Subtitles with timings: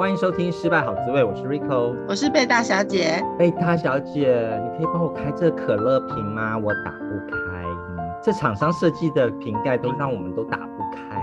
[0.00, 3.22] 欢迎收听《失败好滋味》，我是 Rico，我是贝大小姐。
[3.38, 6.56] 贝大小姐，你可以帮我开这个可乐瓶吗？
[6.56, 7.36] 我打不开。
[7.90, 11.18] 嗯，这厂商设计的瓶盖都让我们都打不开。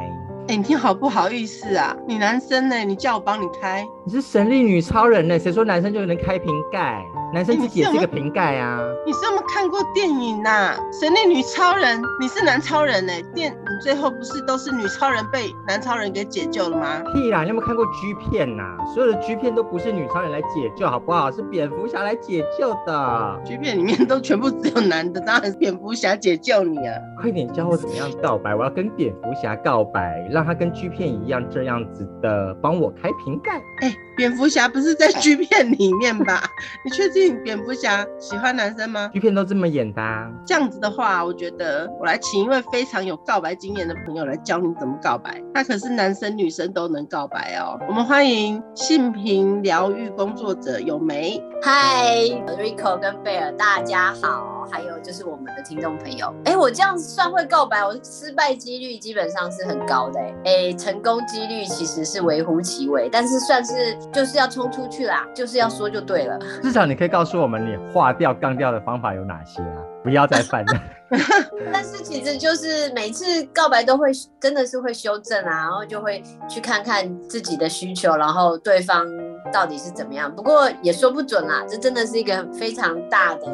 [0.48, 1.98] 哎，你听好不好意思啊？
[2.08, 2.76] 你男生呢？
[2.86, 3.84] 你叫我帮你开？
[4.08, 5.38] 你是神力女超人呢？
[5.38, 7.06] 谁说男生就能开瓶盖？
[7.34, 8.80] 男生自己也是个瓶盖啊！
[9.06, 10.80] 你是有没有看过电影呐、啊？
[10.94, 13.12] 神力女超人，你是男超人呢？
[13.36, 17.04] 电，你最后不是都是女超人被男超人给解救了吗？
[17.14, 17.42] 屁啦！
[17.42, 18.64] 你有没有看过 G 片呐？
[18.96, 21.30] 所有的 G 片都不是女超人来解救，好不好？
[21.30, 23.42] 是蝙蝠侠来解救的。
[23.44, 26.96] G 片里面都全部只有男的，当然是蝙蝠侠解救你啊！
[27.20, 33.58] 快点教我怎么样告白，我要跟蝙蝠侠告白，让他跟 G 片一样这样子的帮我开瓶盖。
[33.82, 36.44] 哎，蝙蝠侠不是在剧片里面吧？
[36.84, 40.28] 你确定蝙蝠侠喜欢男生吗剧片都这么演的啊。
[40.44, 45.40] 这样子的话，我觉得我来请一位非常有告白经验的朋友来教你怎么告白。
[45.54, 47.80] 他可是男生女生都能告白哦。
[47.88, 51.40] 我们欢迎性平疗愈工作者咏玫。
[51.62, 52.16] 嗨
[52.58, 54.56] ，Rico 跟贝尔，大家好。
[54.70, 66.38] 还有就是我们的听众朋友，哎，我这样子算会告白，我失败几率基本上是很高的，哎，成功几率其实是微乎其微，但是算是就是要冲出去啦，就是要说就对了。
[66.62, 69.82] 至少你可以告诉我们，你划掉、杠掉的方法有哪些啊？
[70.04, 70.74] 不要再犯了。
[71.72, 79.06] 但是其实就是每次告白都会真的是会修正啊，然后就会去看看自己的需求，然后对方
[79.52, 80.34] 到底是怎么样。
[80.34, 83.48] 不过也说不准啦，这真的是一个非常大的。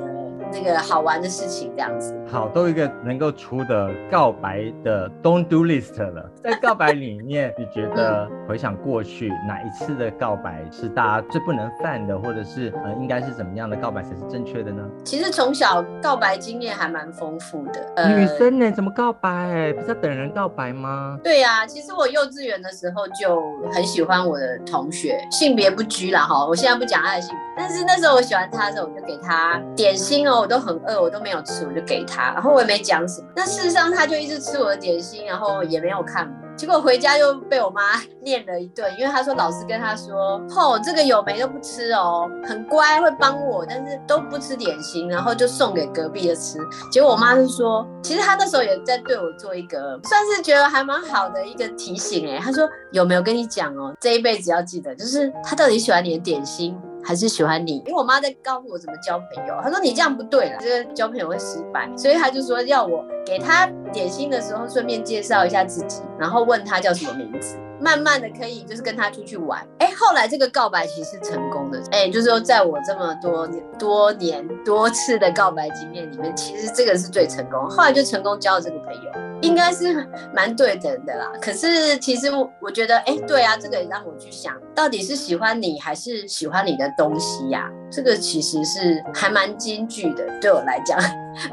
[0.52, 2.14] 那个好玩的事情，这样子。
[2.34, 6.28] 好，都有一个能够出的告白的 don't do list 了。
[6.44, 14.82] 在告白里面，你觉得回想过去哪一次的告白是大家最不能犯的，或者是呃应该是怎么样的告白才是正确的呢？
[15.06, 17.80] 其实从小告白经验还蛮丰富的。
[17.98, 19.72] 呃、女生呢，怎么告白？
[19.74, 21.20] 不是要等人告白吗？
[21.24, 23.40] 对呀、啊，其实我幼稚园的时候就
[23.72, 26.48] 很喜欢我的同学，性别不拘啦哈。
[26.48, 30.40] 我现在不讲他的性别，但是那时候我喜欢他的时候，我就给他点心哦。
[30.40, 33.28] 我都很饿，我都没有吃，我就给他，然后我也没讲什么。
[33.36, 36.44] 那事实上，他就一直吃我的点心，然后也没有看我。
[36.56, 46.60] 结果回家又被我妈念了一顿，因为他说老师跟他说，哦，这个有没都不吃哦，很乖，会帮我，但是都不吃点心，然后就送给隔壁的吃。
[46.92, 52.40] 结果我妈就说，其实她那时候也在对我做一个，算是觉得还蛮好的一个提醒哎。
[52.40, 56.80] 他说有没有跟你讲哦，这一辈子要记得，就是他到底喜欢你的点心。
[57.04, 59.54] 还是喜欢你，因为我妈在告诉我怎么交朋友。
[59.62, 69.66] 她说你这样不对了，这个交朋友会失败，所以她就说要我给她点心的时候顺便介绍一下自己，然后问她叫什么名字，慢慢的可以就是跟她出去玩。
[69.80, 79.33] 哎，后来这个告白其实是成功的，哎，就是说在我这么多年多年多次的告白经验里面，其实这个是最成功，后来就成功交了这个朋友。
[79.44, 82.28] 应该是蛮对等的啦，可是其实
[82.60, 87.70] 我觉得，哎，对啊，这个也让我去想，到底是喜欢你还是喜欢你的东西呀？
[87.96, 91.00] 这个其实是还蛮金句的，对我来讲，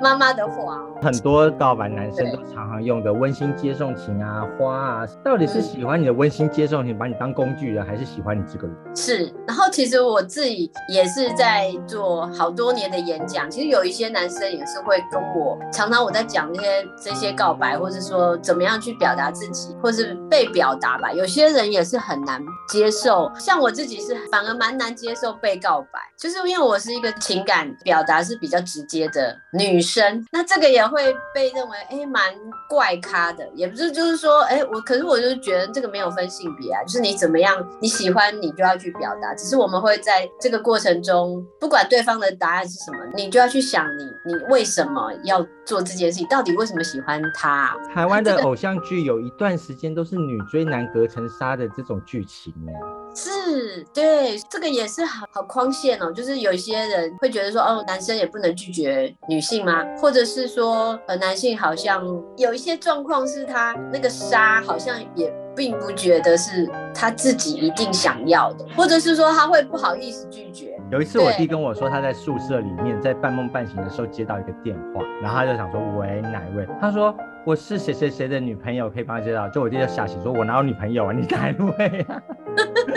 [0.01, 0.81] 妈妈的话。
[1.03, 8.77] 很多告白男生都常常用的温馨接送情啊，花啊，到底是喜欢你的温馨接送情，把你当工具人，还是喜欢你这个人？
[8.95, 9.33] 是。
[9.47, 21.11] 然后其实我自己也是在做好多年的演讲，其实有一些男生也是会跟我，常常我在讲那些这些告白，或是说怎么样去表达自己，或是被表达吧。
[21.12, 30.80] 有些人也是很难接受，像我自己是反而蛮难接受被告白，就是因为我是一个情感表达是比较直接的女生，那这个也。
[30.91, 32.34] 会被认为哎，蛮
[32.68, 47.76] 怪咖的，也不是就是说哎，我可是我就觉得这个没有分性别啊，就是你怎么样你喜欢你就要去表达，只是我们会在这个过程中，不管对方的答案是什么，你就要去想你你为什么要做这件事情，到底为什么喜欢他啊？
[47.94, 52.72] 台湾的偶像剧有一段时间都是女追男隔层纱的这种剧情呢。
[53.15, 56.12] 是对，这个也是好好框线哦。
[56.12, 59.84] 就是有一些人会觉得说，哦，男生也不能拒绝女性吗？
[59.98, 62.04] 或者是说，呃，男性好像
[62.36, 70.78] 有一些状况是他那个沙好像也并不觉得是他自己一定想要的，或者是说他会不好意思拒绝。
[70.91, 76.66] 有一次我弟跟我说，他在宿舍里面在半梦半醒的时候接到一个电话，然后他就想说，喂，哪一位？
[76.80, 77.15] 他说
[77.45, 79.48] 我是谁谁谁的女朋友，可以帮他接到。
[79.51, 81.12] 就我弟就吓醒说，我哪有女朋友啊？
[81.12, 82.21] 你哪一位啊？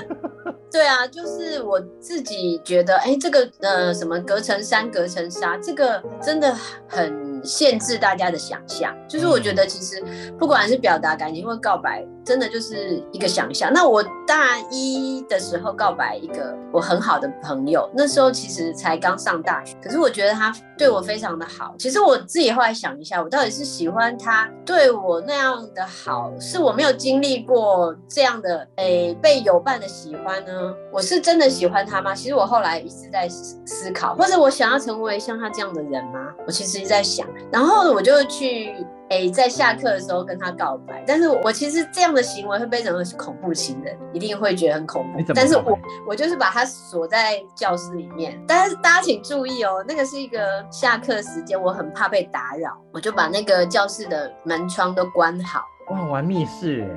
[0.74, 6.52] 对啊，就是我自己觉得，哎，这个呃什么隔层山隔层纱，这个真的
[6.90, 8.92] 很限制大家的想象。
[9.08, 10.04] 就是我觉得其实
[10.40, 12.04] 不管是表达感情或告白。
[12.24, 13.72] 真的就是一个想象。
[13.74, 21.76] 那我大一的时候告白一个我很好的朋友，那时候其实才刚上大学，可是我觉得他对我非常的好。
[21.78, 30.74] 其实我自己后来想一下，我到底是喜欢他对我那样的好，是我没有经历过这样的诶被有伴的喜欢呢？
[30.92, 32.16] 我是真的喜欢他吗？
[32.16, 36.30] 其实我后来一直在思考，或者我想要成为像他这样的人吗？
[36.48, 38.74] 我其实一直在想，然后我就去。
[39.10, 45.20] 哎，在下课的时候跟他告白，但是我其实这样的行为会被认为是恐怖情人，一定会觉得很恐怖。
[45.36, 45.78] 但是我
[46.08, 55.62] 我就是把他锁在教室里面，但是大家请注意哦，那个是一个下课时间，我很怕被打扰，我就把那个教室的门窗都关好。
[55.90, 56.90] 哇，玩密室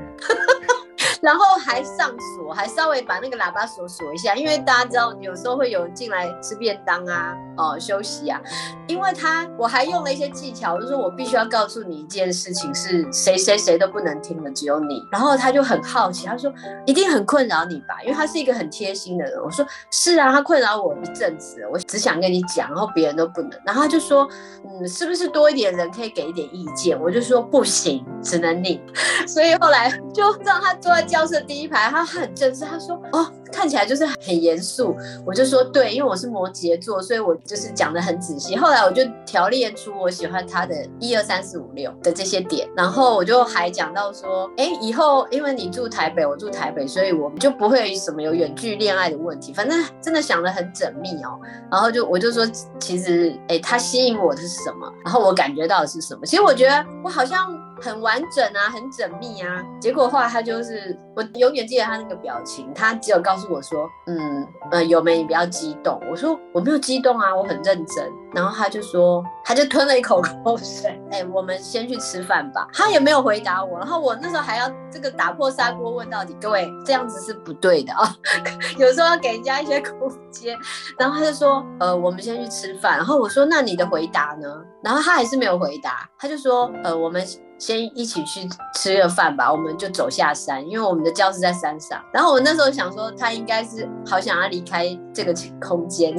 [1.21, 8.41] 然后还上锁，还稍微把那个喇叭锁锁一下，因为大家知道有时候会有进来吃便当啊，哦休息啊。
[8.87, 15.03] 因为他我还用了一些技巧，就是我必须要告诉你一件事情，是谁谁谁都不能听的，只有你。
[15.11, 16.53] 然后他就很好奇，他说
[16.85, 18.01] 一定很困扰你吧？
[18.03, 19.41] 因为他是一个很贴心的人。
[19.43, 23.51] 我说是啊，他困扰我一阵子，我只想跟你讲，然后别人都不能。
[23.65, 24.29] 然后他就说，
[24.65, 27.01] 嗯，是不是多一点人可以给一点意见？
[27.01, 28.81] 我就说不行，只能你。
[29.27, 31.06] 所以后来就让他坐在。
[31.07, 32.65] 教室第一排，他很正式。
[32.65, 34.95] 他说：“哦，看起来就是很严肃。”
[35.25, 49.53] 我就说：“对，因为我是摩羯座，所以我就是讲得很仔细。”后来我就条列出我喜欢他的一二三四五六的这些点，然后我就还讲到说：“哎，以后因为你住台北，我住台北，所以我们就不会什么有远距恋爱的问题。
[49.53, 51.39] 反正真的想得很缜密哦。”
[51.71, 52.47] 然后就我就说
[52.81, 54.93] ：“其实，哎，他吸引我的是什么？
[55.05, 56.27] 然后我感觉到的是什么？
[56.27, 59.63] 其实我觉得我好像。”很完整啊，很缜密啊。
[59.81, 66.01] 结果后来他就是，我永远记得他那个表情，他只有告诉我说，嗯呃，有没你不要激动。
[66.11, 68.11] 我说我没有激动啊，我很认真。
[68.35, 71.01] 然后他就说，他就吞了一口口水。
[71.11, 72.69] 哎、我们先去吃饭吧。
[72.73, 73.79] 他也没有回答我。
[73.79, 78.15] 然后我那时候还要这个打破砂锅问到底，各位这样子是不对的啊、
[78.77, 80.59] 有时候要给人家一些空间。
[80.99, 82.97] 然后他就说，呃，我们先去吃饭。
[82.97, 84.49] 然后我说，那你的回答呢？
[84.83, 86.09] 然后他还是没有回答。
[86.19, 87.25] 他就说，呃，我们。
[87.59, 92.01] 先一起去吃个饭吧，我们就走下山，因为我们的教室在山上。
[92.13, 96.15] 然后我那时候想说，他应该是好想要离开这个空间。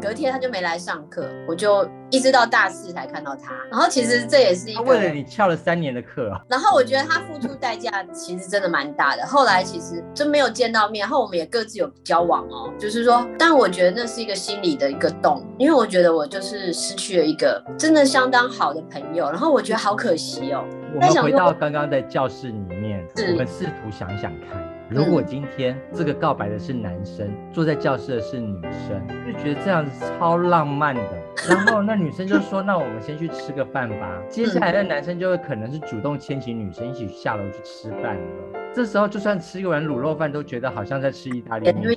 [0.00, 3.52] 隔天他就没来上课，我就一直到大四才看到他。
[3.70, 6.40] 然后其实这也是一个，为了你翘了三年的课啊。
[6.48, 9.26] 然后我觉得他付出代价其实真的蛮大的。
[9.26, 12.72] 后来其实就没有见到面，然后我们也各自有交往哦。
[12.78, 19.30] 就是说，但我觉得那是一个心理的一个洞，因为我觉得我就是失去了一个真的相当好的朋友。
[19.30, 20.64] 然后我觉得好可惜哦。
[20.94, 24.60] 我们回到刚刚在教室里面，我们试图想想看，
[24.90, 31.02] 如果今天这个告白的是男生，坐在教室的是女生，就觉得这样子超浪漫的。
[31.48, 38.69] 然后那女生就说： “那我们先去吃个饭吧。”接下来的男生就会可能是主动牵起女生一起下楼去吃饭了。
[38.72, 41.96] 这时候就算吃一碗卤肉饭，都觉得好像在吃意大利面，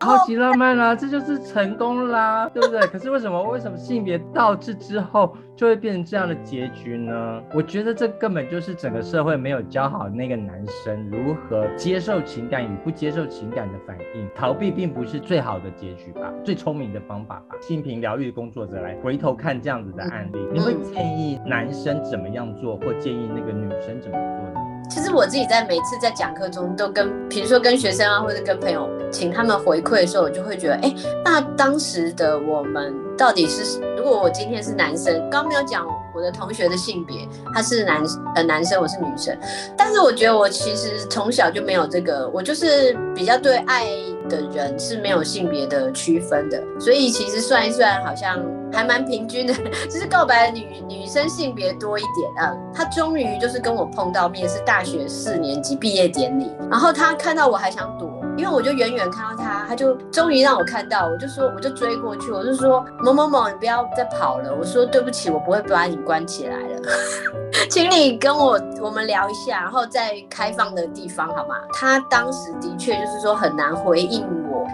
[0.00, 2.80] 超 级浪漫啦，这就是成功啦，对不对？
[2.88, 7.42] 可是为什么为什么性别倒置之后就会变成这样的结局呢？
[7.54, 17.54] 我觉得这根本就是整个社会没有教好那个男生如何接受情感与不接受情感的反应，逃避并不是最好的结局吧，最聪明的方法吧。
[17.60, 24.69] 性平疗愈工作者来回头看这样子的案例，你会建议男生怎么样做，或建议那个女生怎么做呢？
[24.90, 30.92] 其实我自己在每次在讲课中都跟，比如说跟学生啊，或者跟朋友请他们回馈的时候，我就会觉得，哎，
[31.24, 37.16] 那当时的我们到底是，如果我今天是男生，刚没有讲我的同学的性别，
[37.54, 38.02] 他是男
[38.34, 39.36] 呃男生，我是女生，
[39.76, 43.86] 但是我觉得我其实从小就没有这个，我就是比较对爱
[44.28, 49.54] 的人是没有性别的区分的，所以其实算一算，好像还蛮平均的。
[49.88, 52.56] 就是告白的女女生性别多一点啊。
[52.72, 64.54] 他终于就是跟我碰到面，是大学四年级毕业典礼，然后他看到我还想躲，因为我就远远看到他，他就终于让我看到，我就说我就追过去，我就说某某某，你不要再跑了。
[64.58, 66.82] 我说对不起，我不会把你关起来了，
[67.68, 71.56] 请你跟我我们聊一下，然后在开放的地方好吗？
[71.72, 74.24] 他当时的确就是说很难回应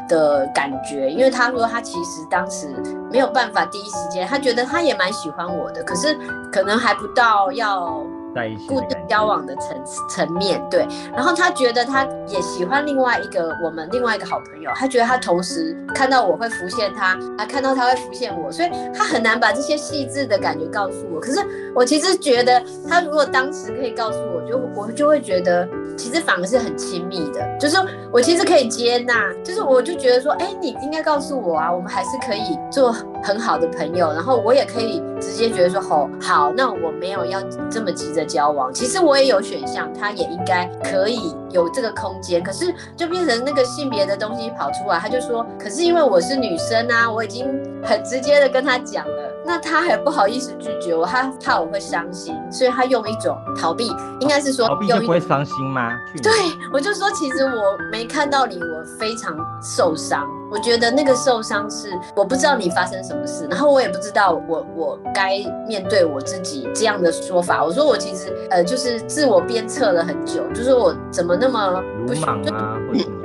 [0.08, 2.68] 的感觉，因为他说他其实当时
[3.10, 6.16] 没有办法第一时间，他觉得他也蛮喜欢我的，可是
[6.52, 8.02] 可能还不到要
[8.34, 8.66] 在一起。
[9.08, 9.76] 交往的层
[10.08, 10.86] 层面，对。
[11.12, 21.20] 然后他觉得他也喜欢另外一个我们另外一个好朋友，他觉得他同时看到我会浮现他，他看到他会浮现我，所以他很难把这些细致的感觉告诉我。
[21.20, 21.40] 可是
[21.74, 27.76] 我其实觉得，他如果当时可以告诉我，就我就会觉得，其实反而是很亲密的，就是
[28.12, 47.46] 我其实可以接纳，就是我就觉得说，哎，你应该告诉我啊，我们还是可以做很好的朋友，然后我也可以直接觉得说，吼，好，那我没有要这么急着交往，其实我也有选项，他也应该可以有这个空间，可是就变成那个性别的东西跑出来，他就说，可是因为我是女生啊，我已经
[47.82, 53.86] 很直接的跟他讲了，那他还不好意思拒绝我，他怕我会伤心，所以他用一种逃避，
[54.18, 55.92] 应该是说逃避就不会伤心吗？
[56.22, 56.32] 对，
[56.72, 60.26] 我就说其实我没看到你，我非常受伤。
[60.48, 67.64] 我觉得那个受伤是我不知道你发生什么事，然后我也不知道我我该面对我自己这样的说法。
[67.64, 72.78] 我说我其实呃就是自我鞭策了很久，就是我怎么那么不鲁莽啊，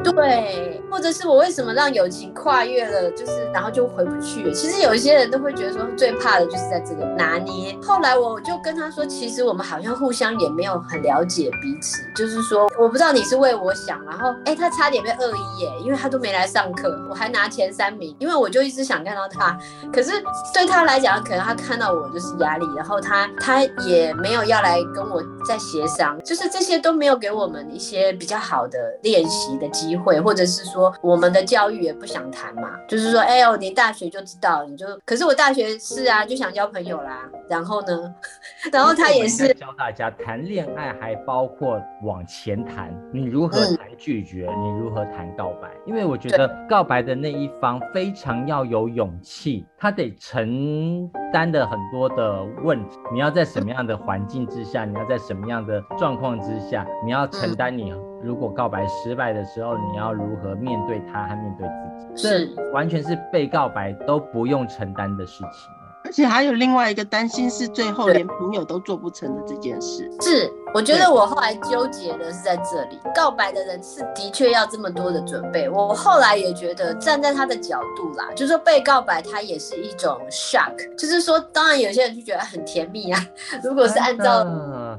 [0.04, 4.52] 对，或者是我为什么让友情跨越了，就是然后就回不去。
[4.54, 7.78] 其实有一些人都会觉得说最怕的就是在这个拿捏。
[7.82, 16.92] 后来我就跟他说，其实我们好像互相也没有很了解彼此，就是说我不知道你是为我想，然后哎他差点被恶意耶，因为他都没来上课。
[17.10, 19.58] 我还拿前三名，因为我就一直想看到他，
[19.94, 20.12] 可是
[20.54, 38.16] 对他来讲，可能他看到我就是压力，然后他他也没有要来跟我再协商，就是这些都没有给我们一些比较好的练习的机会，或者是说我们的教育也不想谈嘛，就是说，哎呦，你大学就知道，你就，可是我大学是啊，就想交朋友啦，然后呢，
[38.72, 47.02] 然后他也是教大家谈恋爱，还包括往前谈，你如何谈拒绝，嗯、你如何谈告白，因为我觉得告白。
[47.02, 53.00] 的那一方非常要有勇气，他得承担的很多的问题。
[53.12, 54.86] 你要在什么样的环境之下？
[54.86, 56.86] 你要在什么样的状况之下？
[57.04, 57.92] 你要承担你
[58.24, 62.28] 如果告白失败的时候，你要如何面对他和面对自己？
[62.28, 65.72] 是，这完全是被告白都不用承担的事情。
[66.04, 70.12] 而且还有另外一个担心是，最后连朋友都做不成的这件事。
[70.20, 75.70] 是，我觉得我后来纠结的是在这里，告白的人是的确要这么多的准备。
[75.70, 83.24] 我后来也觉得，站在他的角度啦，就是说被告白，他也是一种 shock，就是说，当然有些人就觉得很甜蜜啊。
[83.64, 84.44] 如果是按照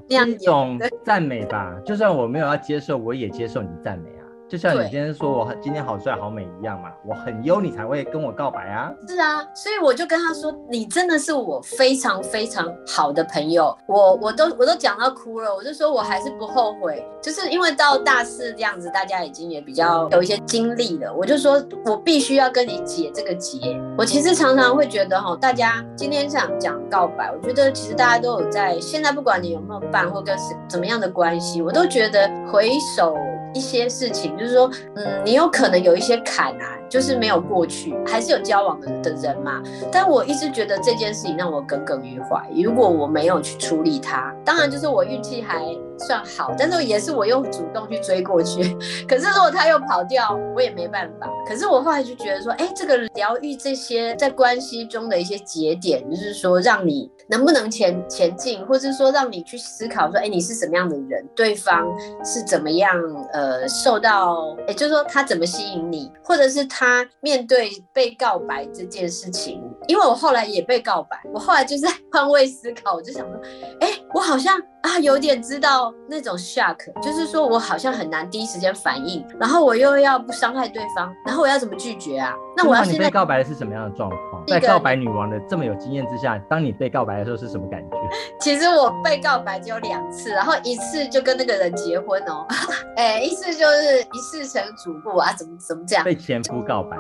[0.08, 4.21] 那样一种赞美吧，就算我没有要接受，我也接受你赞美啊。
[4.52, 8.92] 就像你今天说我今天好帅好美一样嘛，我很优，你才会跟我告白啊。
[9.08, 21.54] 是啊，所以我就跟他说，你真的是我非常非常好的朋友，我我都我都讲到哭了，我就说我还是不后悔，就是因为到大四这样子，大家已经也比较有一些经历了，我就说
[21.86, 23.58] 我必须要跟你解这个结。
[23.96, 30.36] 我其实常常会觉得哈，大家今天想讲告白，我觉得其实大家都有在，现在不管你有没有办或跟
[30.68, 33.16] 怎么样的关系，我都觉得回首。
[33.54, 39.62] 一些事情，就是说，嗯，你有可能有一些坎啊，就是没有过去，还是有交往的的人嘛。
[39.90, 42.42] 但我一直觉得这件事情让我耿耿于怀。
[42.54, 45.64] 如果我没有去处理它，当然就是我运气还
[45.98, 48.76] 算好，但是也是我又主动去追过去。
[49.08, 51.28] 可是如果他又跑掉，我也没办法。
[51.46, 57.10] 可是我后来就觉得说，哎，这个疗愈这些在关系中的一些节点，就是说让你。
[57.28, 61.26] 能不能前前进，或者说让你去思考说，哎，你是什么样的人？
[61.34, 61.86] 对方
[62.22, 62.94] 是怎么样？
[63.32, 69.62] 呃，受到，也就是说他怎么吸引你，或者是他面对被告白这件事情？
[69.86, 73.40] 因为我后来也被告白，我后来就是换位思考，我就想说，
[73.80, 82.32] 哎，我好像啊有点知道那种 shock，就是说我好像很难第一时间反应，然后我又要不伤害对方，然后我要怎么拒绝啊？
[82.56, 84.44] 那我要现在你被告白的是什么样的状况？
[84.46, 87.96] 在告白女王的这么有经验之下，当你被告白的时候是什么感觉？
[88.40, 92.46] 其实我被告白只有两次，然后一次就跟那个人结婚哦，
[92.96, 96.04] 哎，一次就是一次成主顾啊，怎么怎么这样？
[96.04, 96.96] 被前夫告白。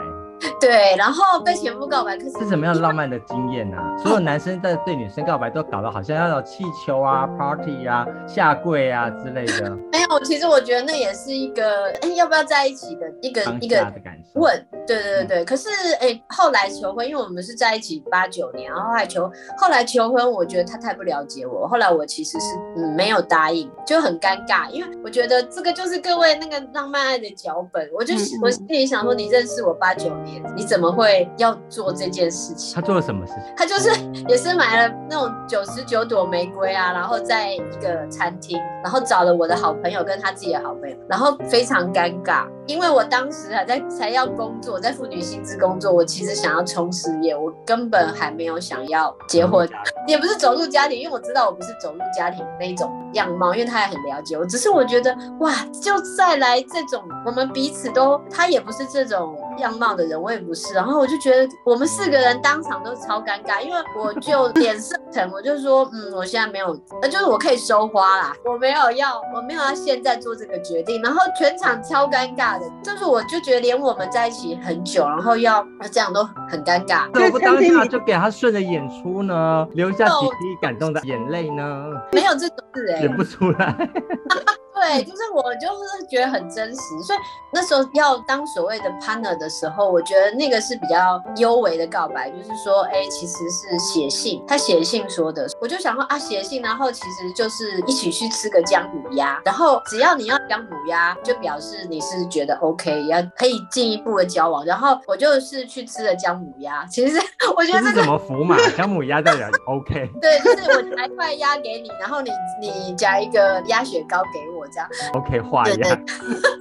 [0.60, 3.98] 对，然后被前夫告白，可是是什么样浪漫的经验呢、啊？
[3.98, 9.70] 所有男生在对女生告白都搞得好像要有气球啊、party 啊、下跪啊之类的。
[9.92, 13.92] 没有，其实我觉得那也是一个，哎，要不要在一起的一个一个
[14.34, 14.66] 问。
[14.84, 15.68] 对对对对，可是
[16.00, 30.31] 哎，后来求婚，因为我们是在一起八九年，然后还求，后来求婚，我觉得他太不了解我，后来我其实是嗯没有答应，就很尴尬，因为我觉得这个就是各位那个浪漫爱的脚本，我就我心里想说，你认识我八九年。
[30.56, 32.74] 你怎么会要做这件事情？
[32.74, 33.42] 他做了什么事情？
[33.56, 33.90] 他就是
[34.28, 42.46] 也是买了那种九十九朵玫瑰啊，然后在一个餐厅，然后找了我的好朋友跟他自己的好朋友，然后非常尴尬。
[42.66, 49.68] 因为我当时还在才要工作，在妇女薪资工作，我其实想要冲事业，我根本还没有想要结婚，
[50.06, 55.52] 也不是走入家庭，因为我知道我不是走入家庭那种样貌，因为他也很了解我，只是我觉得哇，
[55.82, 59.36] 就再来这种，我们彼此都，他也不是这种。
[59.58, 66.68] 样貌的人我也不是，然后我就觉得我们四个人当场都超尴尬，因为我就脸色沉，我就说，嗯，我现在没有，
[67.02, 77.08] 呃，就是我可以收花啦，我没有要，我没有要现在做这个决定，然后全场超尴尬的，就是我就觉得连我们在一起很久，然后要这样都很尴尬。
[77.12, 81.86] 那我不当下就给他顺着演出呢，流下几滴感动的眼泪呢？
[82.12, 83.76] 没有这种事哎、欸，演不出来。
[84.82, 87.18] 对，就是我就是觉得很真实，所以
[87.52, 107.20] 那时候要当所谓的 partner 的时候，我觉得那个是比较幽微的告白，就是说，哎，其实是写信，他写信说的，我就想说啊，写信，然后其实就是一起去吃个姜母鸭，然后只要你要姜母鸭，就表示你是觉得 OK，要可以进一步的交往，然后我就是去吃了姜母鸭，其实
[107.56, 114.66] 我觉得这是怎么服嘛，姜母鸭代表？OK，对，就是我夹一块鸭给你，然后你你夹一个鸭血糕给我。
[114.72, 115.98] 这样 OK 画押，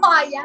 [0.01, 0.41] 画押。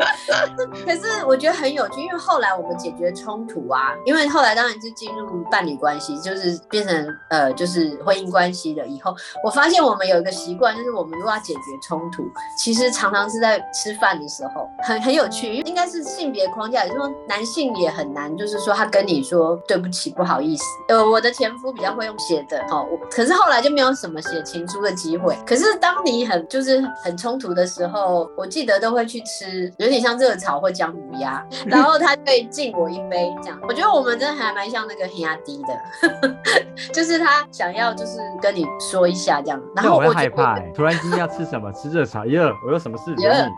[0.84, 12.24] 可是我觉得很有趣，因为后来我们解决冲突啊，因为后来当然是进入伴侣关系，就是变成呃就是婚姻关系了以后，我发现我们有一个习惯，就是我们如果要解决冲突，
[12.58, 20.64] 其实常常是在吃饭的时候，很很有趣，应该是性别框架，就是说男性也很难，就是说他跟你说对不起，不好意思。
[20.88, 25.36] 呃，我的前夫比较会用写的，哦，可是后来就没有什么写情书的机会。
[25.46, 33.58] 可是当你很就是很冲突的时候，我记得都会去吃，有点像热炒或姜母鸭， 然后他会敬我一杯，这样。
[33.68, 39.60] 我觉得我们真的还蛮像那个黑压低的， 就是他想要就是跟你说一下这样。
[39.74, 41.72] 然后我会害怕、欸，突然今天要吃什么？
[41.72, 42.24] 吃热炒？
[42.26, 43.52] 耶，我有什么事惹你了？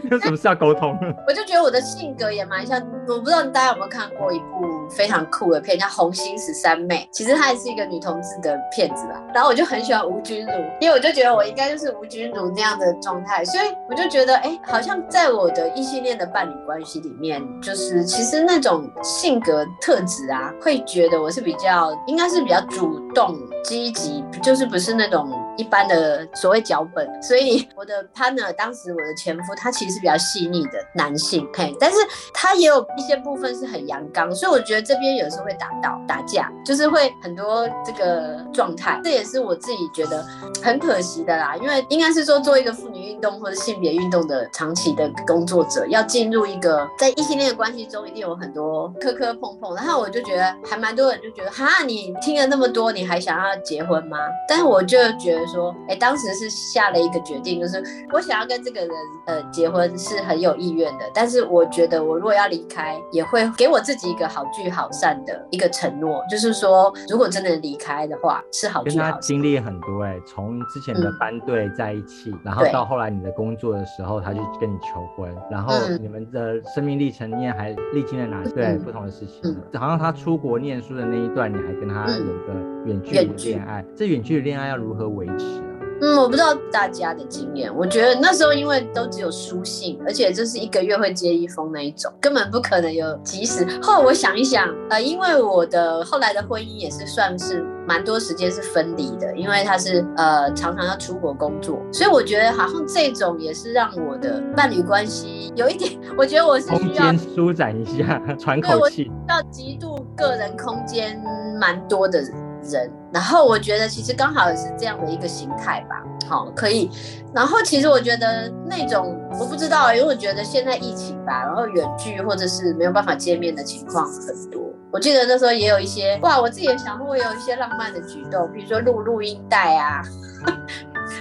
[0.10, 0.96] 有什么事要沟通？
[1.26, 7.08] 我就觉得我的性格也蛮像，我不知道大家有没有看过一部非常酷的片，叫《红心十三妹》。
[7.16, 9.22] 其实她也是一个女同志的片子吧。
[9.34, 25.30] 然后我就很喜欢吴君如，因为我就觉得我应该就是吴君如那样的状态，所以我就觉得，哎，好像在我的异性恋的伴侣关系里面，就是其实那种性格特质啊，会觉得我是比较，应该是比较主动、积极，就是不是那种。
[25.56, 31.98] 一般的所谓脚本，所以 我的 partner 当时我的前夫他其实是比较细腻的男性，嘿，但是
[32.32, 40.24] 他也有一些部分是很阳刚，所以我觉这边有时候会打到打架，就是会很多这个状态，这也是我自己觉得
[40.62, 54.16] 很可惜的啦，因为应该是说做一个妇女运动或者性别运动的长期的工作者，要进入一个在异性恋的关系中，一定有很多磕磕碰碰，然后我就觉得还蛮多人就觉得哈，你听了那么多，你还想要结婚吗？
[54.48, 55.40] 但是我就觉得。
[55.50, 58.90] 说，哎，当时是下了一个决定，就是我想要跟这个人
[59.26, 61.04] 呃结婚，是很有意愿的。
[61.12, 69.04] 但是我觉得，我如果要离开，也会给我自己一个好聚好散的一个承诺，就是说，如果真的离开的话，是好聚好散。
[69.04, 79.40] 跟他经历很多哎，从之前的班队在一起，嗯，然后到后来你的工作的时候，他就跟你求婚，然后你们的生命历程里面还历经了哪些，嗯，不同的事情？
[79.42, 82.54] 嗯，好像他出国念书的那一段，你还跟他有个
[82.86, 85.60] 远距离恋爱，这远距离恋爱要如何维持？
[86.00, 87.74] 嗯，我不知道大家的经验。
[87.74, 93.66] 我觉得那时候因为都只有书信，而且就是一个月会接一封那一种，根本不可能有及时。
[93.82, 111.22] 后来我想一想，呃，因为我的后来的婚姻也是算是蛮多时间是分离的，因为他是呃常常要出国工作，所以我觉得好像这种也是让我的伴侣关系有一点，我觉得我是需要舒展一下，喘口气，需要极度个人空间
[111.60, 112.49] 蛮多的人。
[112.64, 116.90] 人，然后我觉得其实刚好也是这样的一个形态吧，好，可以。
[117.34, 124.60] 然后其实我觉得那种我不知道，因为我觉得现在疫情吧，然后远距或者是没有办法见面的情况很多。
[124.92, 130.02] 我记得那时候也有一些哇，我自己也想过有一些浪漫的举动，比如说录录音带啊。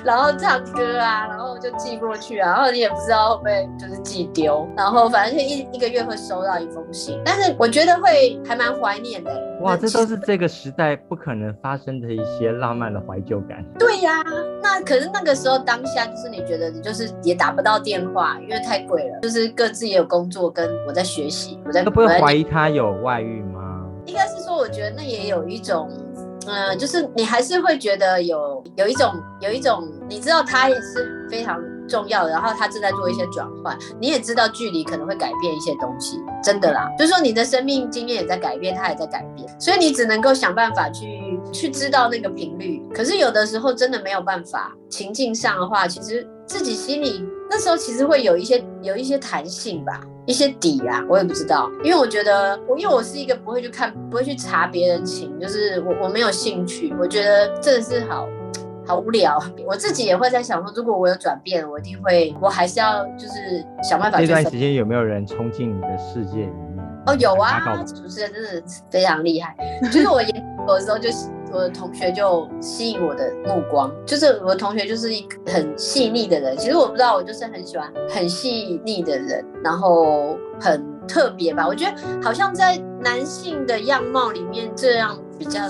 [0.03, 9.31] 然后唱歌啊，然后就寄过去啊，然后你也不知道会不会就是寄丢，然后反正就一一个月会收到一封信，但是我觉得会还蛮怀念的。
[9.61, 13.63] 哇，这都是这个时代不可能发生的一些浪漫的怀旧感。
[13.77, 14.25] 对呀、啊，
[14.61, 21.83] 那可是那个时候当下就是你觉得你就是也打不到电话，因为太贵了，就是各自也有工作，跟我在学习，我在。
[21.83, 23.85] 都不会怀疑他有外遇吗？
[24.05, 25.89] 应该是说，我觉得那也有一种。
[26.47, 47.23] 嗯，就是你还是会觉得有有一种有一种，你知道他也是非常重要的，然后他正在做一些转换，你也知道距离可能会改变一些东西，真的啦，就是说你的生命经验也在改变，他也在改变，所以你只能够想办法去去知道那个频率，可是有的时候真的没有办法，情境上的话，其实自己心里。
[47.51, 49.99] 那时候其实会有一些有一些弹性吧，
[50.29, 58.27] 一些底啊，我也不知道，因为我觉得我因为我是一个不会去看不会去查别人情，就是我我没有兴趣，我觉得真的是好。
[58.85, 64.19] 好无聊，我自己也会在想说，如果我有转变，我一定会，我还是要就是想办法。
[64.19, 66.83] 这段时间有没有人冲进你的世界里面？
[67.05, 69.55] 哦，有啊，主持人真的非常厉害。
[69.91, 70.31] 就是我演
[70.65, 71.11] 的时候，就
[71.51, 76.57] 我的同学就吸引我的目光，就是我的同学就是一个很细腻的人。
[76.57, 81.67] 其实我不知道，我就是很喜欢很细腻的人，然后很特别吧。
[81.67, 85.17] 我觉得好像在男性的样貌里面这样。
[85.39, 85.61] 比较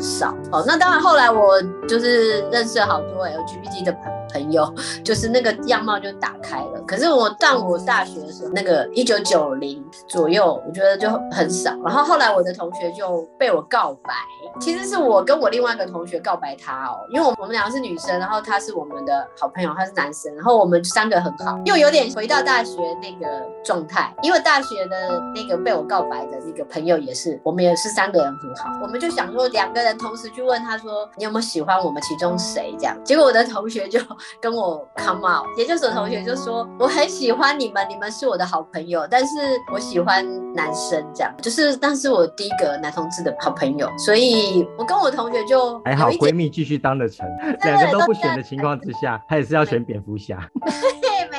[0.00, 4.72] 少哦，那当然，后来我就是认识了好多 LGBT 的朋友朋友，
[5.04, 6.80] 就是那个样貌就打开了。
[6.86, 11.76] 可是我上我大学的时候，那个一九九零左右，我觉得就很少。
[11.84, 14.12] 然后后来我的同学就被我告白，
[14.60, 34.00] 其实是我跟我另外一个同学告白他哦，因为我我们两个是女生，然后他是我们的好朋友，他是男生，然后我们三个很好，又有点回到大学那个状态，因为大学的那个被我告白的那个朋友也是，我们也是三个人很好，我们就想说两个人同时去问他说，你有没有喜欢我们其中谁这样，结果我的同学就
[34.40, 36.68] 跟我 come out，研究所同学就说。
[36.78, 39.34] 我很喜欢你们，你们是我的好朋友，但是
[39.72, 47.26] 我喜欢男生，这样就是，当时我第一个男同志的好朋友，所以我跟我同学就还好，闺蜜继续当得成，
[47.64, 50.38] 两个都不选的情况之下，他也是要选蝙蝠侠。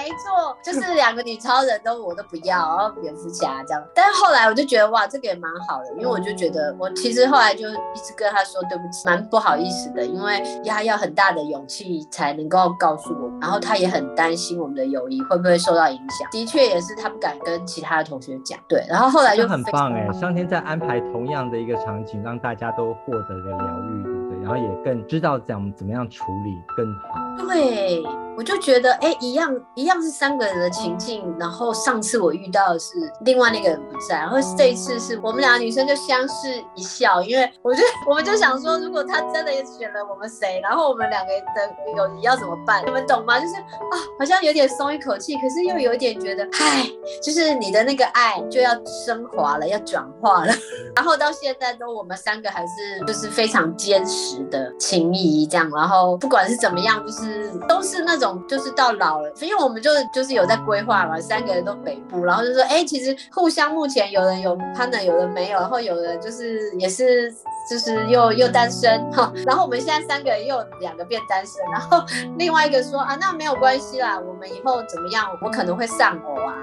[0.10, 3.84] 没错，就是两个女超人都我都不要，然后蝙蝠侠这样。
[3.94, 16.28] 但是后来我就觉得哇，这个也蛮好的，因为我就觉得我其实后来就一直跟他说对不起，蛮不好意思的，因为他要很大的勇气才能够告诉我，然后他也很担心我们的友谊会不会受到影响。
[16.32, 18.84] 的确也是他不敢跟其他的同学讲，对。
[18.90, 24.40] 然后后来就很棒哎，上天在安排同样的一个场景，让大家都获得了疗愈，对不对？
[24.40, 27.46] 然后也更知道怎怎么样处理更好。
[27.54, 28.04] 对。
[28.40, 32.94] 我就觉得，哎、一样一样是三个人的情境，然后上次我遇到的是
[33.26, 42.82] 另外那个人不在，然后这一次是我们两个女生就相视一笑，因为我就我们就想说，如果他真的也选了我们谁，然后我们两个的友谊要怎么办？
[42.86, 43.38] 你们懂吗？
[43.42, 46.90] 就是啊，好像有点松一口气，可是又有点觉得，唉，
[47.22, 48.72] 就是你的那个爱就要
[49.06, 50.54] 升华了，要转化了，
[50.96, 58.29] 然后到现在都我们三个还是就是非常坚实的情谊这样，然后不管是怎么样，就是都是那种。
[58.48, 67.34] 就是到老了，因为我们就就是有在规划嘛，三个人都北部，然后就说，哎、其实互相目前有人有 partner，有人没有，然后有人就是也是
[67.70, 72.04] 就是又又单身哈，然后我们现在三个人又两个变单身，然后
[72.38, 76.56] 另外一个说啊，那没有关系啦，我们以后怎么样，我可能会上偶啊。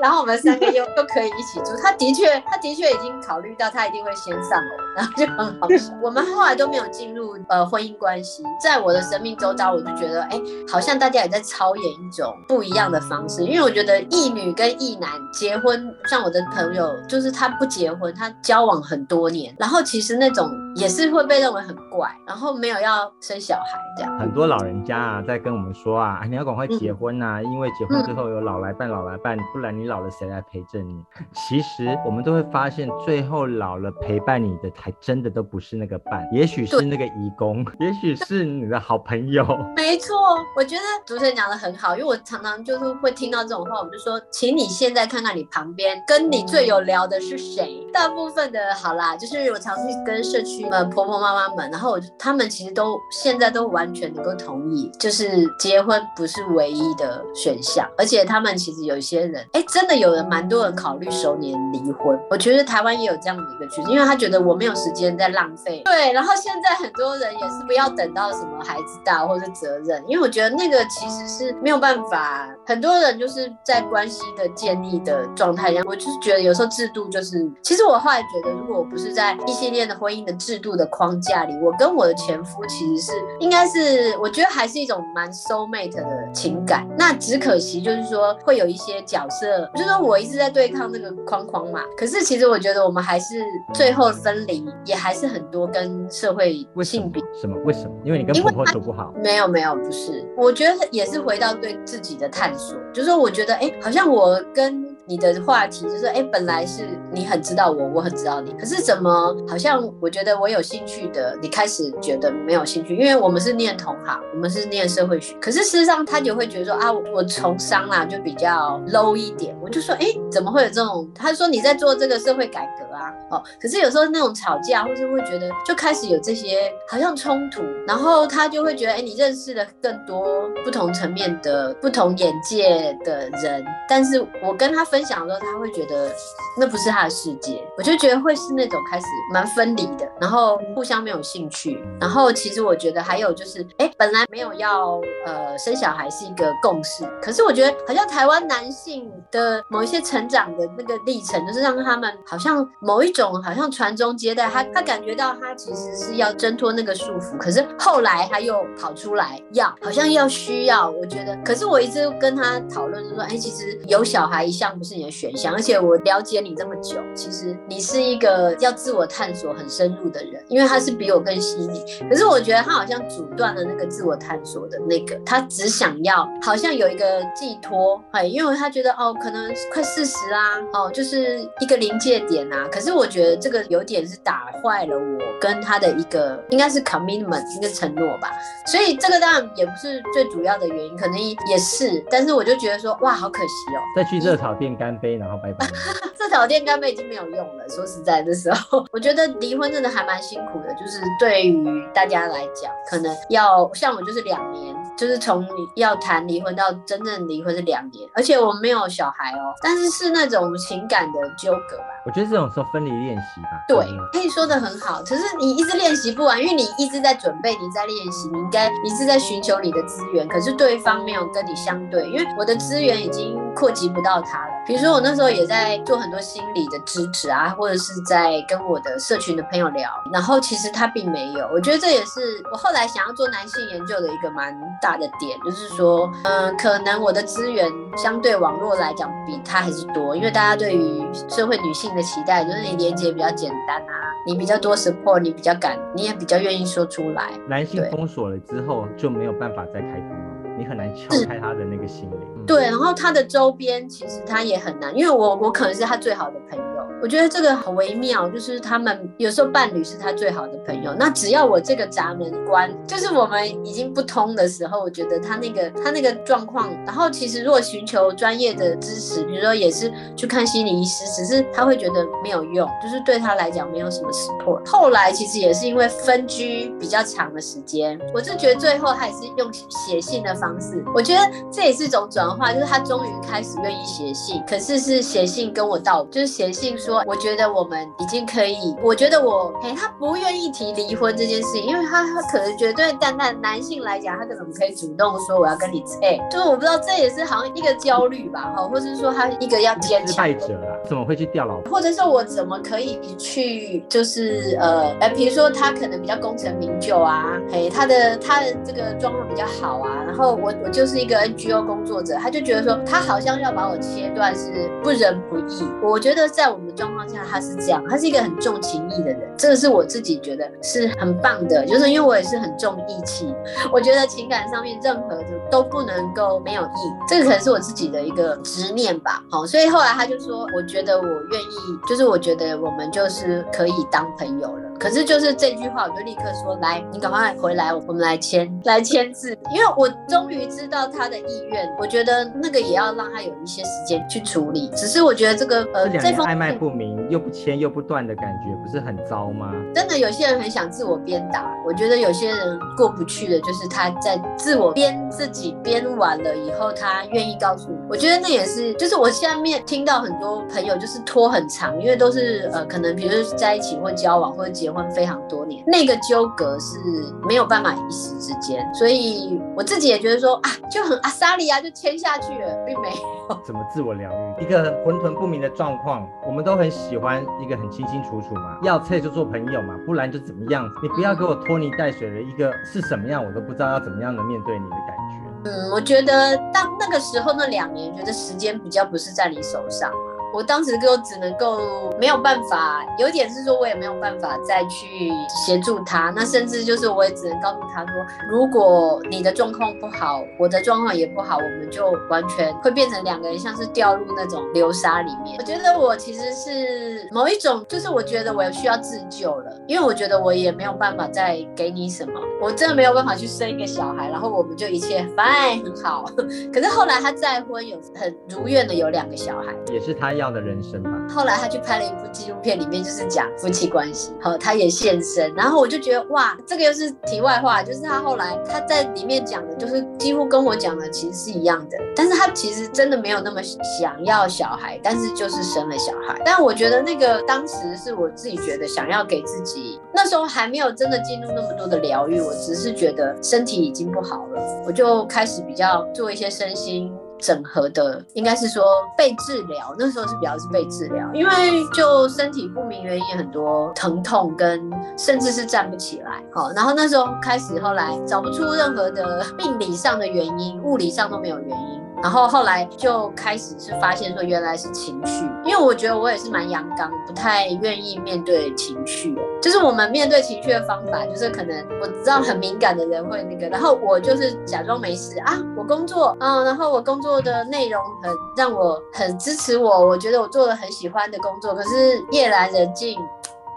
[0.00, 5.68] 然后我们三个又都可以一起住，他的确，他的确已经考虑到他一定会先上楼，然后就很好。
[6.02, 24.18] 我们后来都没有进入呃婚姻关系，在我的生命周遭，我就觉得哎，好像大家也在操演一种不一样的方式，因为我觉得异女跟异男结婚，像我的朋友，就是他不结婚，他交往很多年，然后其实那种也是会被认为很怪，然后没有要生小孩这样。
[24.18, 29.94] 很多老人家啊在跟我们说啊，你要赶快结婚呐、啊嗯，因为结婚之后有老来伴，老来伴，不然你老。
[29.94, 31.00] 老了谁来陪着你？
[31.32, 39.46] 其实我们都会发现，最后老了陪伴你的，还真的都不是那个伴，也许是那个义工， 也许是你的好朋友。
[39.76, 40.16] 没错，
[40.56, 47.86] 我觉得主持人讲的很好，因为我常常就是会听到这种话，我就说，请你现在看看你旁边跟你最有聊的是谁。
[47.92, 59.84] 大部分的好啦，就是我常去跟社区们婆婆妈妈们，然后我他们其实都现在都完全能够同意，就是结婚不是唯一的选项，而且他们其实有一些人，哎，真。
[59.86, 65.82] 的有人蛮多人考虑熟年离婚，我觉得台湾也有这样的一个趋势，因为他觉得我没有时间在浪费。
[65.84, 72.48] 对，然后现在很多人也是不要等到什么孩子大或者责任，因为我觉得那个其实是没有办法。
[72.66, 86.88] 很多人就是在关系的建立的状态下，我就是觉得有时候制度就是，其实我后来觉得，如果我不是在异性恋的婚姻的制度的框架里，我跟我的前夫其实是应该是，我觉得还是一种蛮 soul mate 的情感。
[86.96, 89.63] 那只可惜就是说会有一些角色。
[89.74, 97.56] 就是说我一直在对抗那个框框嘛，可是其实我觉得我们还是最后分离，也还是很多跟社会性比什么？
[97.64, 97.94] 为什么？
[98.04, 99.12] 因为你跟婆婆处不好？
[99.22, 102.76] 没有没有，不是，我觉得也是回到对自己的探索。
[102.92, 121.10] 就是说我觉得哎，好像我跟你的话题，就是哎，本来是你很知道我，我很知道你，可是怎么好像我觉得我有兴趣的，你开始觉得没有兴趣，因为我们是念同行，我们是念社会学，可是事实上他就会觉得说啊，我从商啦就比较 low 一点，我就说哎，怎么会有这种？
[121.14, 136.10] 他说你在做这个社会改革啊，哦，可是有时候那种吵架，或是会觉得就开始有这些好像冲突，然后他就会觉得哎，你认识了更多不同层面的不同眼界的人，但是我跟他分享的时候，他会觉得
[136.58, 179.33] 那不是他的世界，我就觉得会是那种开始蛮分离的，然后互相没有兴趣，然后其实我觉得还有就是，哎，本来没有要呃生小孩是一个共识，可是我觉得好像台湾男性的某一些成长的那个历程，就是让他们好像某一种好像传宗接代，他他感觉到他其实是要挣脱那个束缚，可是后来他又跑出来要，好像要需要，我觉得，可是我一直跟他讨论就说，哎，其实有小孩一向不是你的选项，而且我了解你这么久，其实你是一个要自我探索很深入的人，因为他是比我更细腻，可是我觉得他好像阻断了那个自我探索的那个，他只想要好像有一个寄托，哎，因为他觉得哦，可能
[179.72, 188.30] 快四十啊，哦，就是一个临界点啊，可是我觉得这个有点是打坏了我跟他的一个应该是 commitment 一个承诺吧，
[188.66, 195.66] 所以这个当然也不是最主要的原因，可能也是，但是我就觉得说哇，好可惜哦，再去热炒店干杯，然后拜拜。
[196.18, 211.84] 热炒店干杯已经没有用了，说实在的时候， 我觉得离婚真的还蛮辛苦的，就是对于大家来讲，可能要像我就是两年，就是从要谈离婚到真正离婚是两年，而且我没有小孩哦，但是是那种情感的纠葛吧。
[212.06, 215.02] 我觉得这种时候分离练习吧，对，可以说的很好。
[215.02, 220.28] 可是你一直练习不完，因为你一直在准备，你在练习，你应该一直在寻求你的资源。
[220.28, 224.53] 可是对方没有跟你相对，因为我的资源已经扩及不到他了。
[224.66, 231.48] 比如说我那时候也在做很多心理的支持啊，或者是在跟我的社群的朋友聊，然后其实他并没有。
[231.52, 232.20] 我觉得这也是
[232.52, 241.94] 我后来想要做男性研究的一个蛮大的点，就是说，嗯、呃，可能我的资源相对网络来讲比他还是多，因为大家对于社会女性。
[241.94, 247.30] 的期待就是你连接比较简单啊，你比较多 support，你比较敢，你也比较愿意说出来。
[247.46, 252.18] 男性封锁了之后就没有办法再开通了，你很难撬开他的那个心灵。
[252.36, 256.64] 嗯、对，然后他的周边其实他也很难，因为我我可能是他最好的朋友。
[257.02, 260.94] 我觉得这个很微妙，就是他们有时候伴侣是他最好的朋友。
[260.98, 274.66] 那只要我这个闸门关，就是我们已经不通的时候，我觉得他那个他那个状况，然后其实如果寻求专业的支持，比如说也是去看心理医师，只是他会觉得没有用，就是对他来讲没有什么 support。
[274.66, 287.02] 后来其实也是因为分居比较长的时间，我是觉得最后他也是用写信的方式，我觉得这也是一种转化，就是他终于开始愿意写信，可是是写信跟我道，就是写信说。
[287.06, 300.24] 我觉得我们已经可以，我觉得我嘿，他不愿意提离婚这件事情，因为他他可能觉得对但但男性来讲，他可能可以主动说我要跟你哎，就是我不知道这也是好像一个焦虑吧，哈，或者是说他一个要坚强。
[300.38, 301.72] 者啊，怎么会去掉老婆？
[301.72, 315.68] 或者是我怎么可以去就是呃哎，比如说他可能比较功成名就啊，嘿，他的他的这个状况比较好啊，然后我我就是一个 NGO 工作者，他就觉得说他好像要把我切断是不仁不义。
[315.82, 323.34] 我觉得在我们的状况下他是这样，他是一个很重情义的人，这个是我自己觉得是很棒的，就是因为我也是很重义气，
[323.72, 329.20] 我觉得情感上面任何的都不能够没有义，这个可能是我自己的一个执念吧。
[329.28, 334.62] 好，所以后来他就说，我觉得我愿意，就是我觉得我们就是可以当朋友了。
[334.78, 344.68] 可是就是这句话，我就立刻说，来，你赶快回来，我们来签，来签字，因为我终于知道他的意愿，我觉得那个也要让他有一些时间去处理。
[344.74, 349.52] 只是我觉得这个呃，这封暧昧不明又不签又不断的感觉，不是很糟吗？
[349.74, 357.76] 真的有些人很想自我鞭打，我觉得有些人过不去的，就是他在自我鞭自己鞭完了以后，他愿意告诉你。
[357.88, 366.78] 我觉得那也是，就是我下面听到很多朋友就是拖很长，因为都是呃，可能比如说在一起或交往或者结婚非常多年，那个纠葛是
[367.26, 372.88] 没有办法一时之间，所以我自己也觉得说啊，就很阿萨利亚就签下去了，并没
[373.28, 385.50] 有怎么自我疗愈，一个混沌不明的状况，我们都很喜欢一个很清清楚楚嘛，要测就做朋友嘛，不然就怎么样，你不要给我拖泥带水的一个是什么样，我都不知道要怎么样能面对你的感觉。
[385.50, 389.92] 嗯，我觉得到那个时候那两年，觉得时间比较不是在你手上。
[390.34, 391.60] 我当时就只能够
[391.98, 405.36] 没有办法，有点是说我也没有办法再去协助他，那甚至就是我也只能告诉他说，如果你的状况不好，我的状况也不好，我们就完全会变成两个人像是掉入那种流沙里面。
[405.38, 416.04] 我觉得我其实是某一种，就是我觉得我需要自救了，因为我觉得我也没有办法再给你什么，我真的没有办法去生一个小孩，然后我们就一切 fine 很好。
[416.52, 420.90] 可是后来他再婚，有很如愿的有两个小孩，也是他要的人生吧。
[421.08, 436.20] 后来他去拍了一部纪录片，里面就是讲夫妻关系，好，他也现身，然后我就觉得哇，这个又是题外话，就是他后来他在里面讲的，就是几乎跟我讲的其实是一样的，但是他其实真的没有那么想要小孩，但是就是生了小孩。
[436.24, 446.92] 但我觉得那个当时是我自己觉得想要给自己，那时候还没有真的进入那么多的疗愈，我只是觉得身体已经不好了，我就开始比较做一些身心。
[447.18, 448.64] 整合的应该是说
[448.96, 451.32] 被治疗，那时候是比较是被治疗，因为
[451.72, 461.83] 就身体不明原因很多疼痛跟甚至是站不起来，好，然后那时候开始后来找不出任何的病理上的原因，物理上都没有原因。
[462.04, 469.16] 然后后来就开始是发现说原来是情绪，因为我觉得我也是蛮阳刚，不太愿意面对情绪。
[469.40, 482.98] 就是我们面对情绪的方法，就是可能我知道很敏感的人会那个，然后我就是假装没事啊，我工作，嗯，然后我工作的内容很让我很支持我，我觉得我做了很喜欢的工作，可是夜阑人静。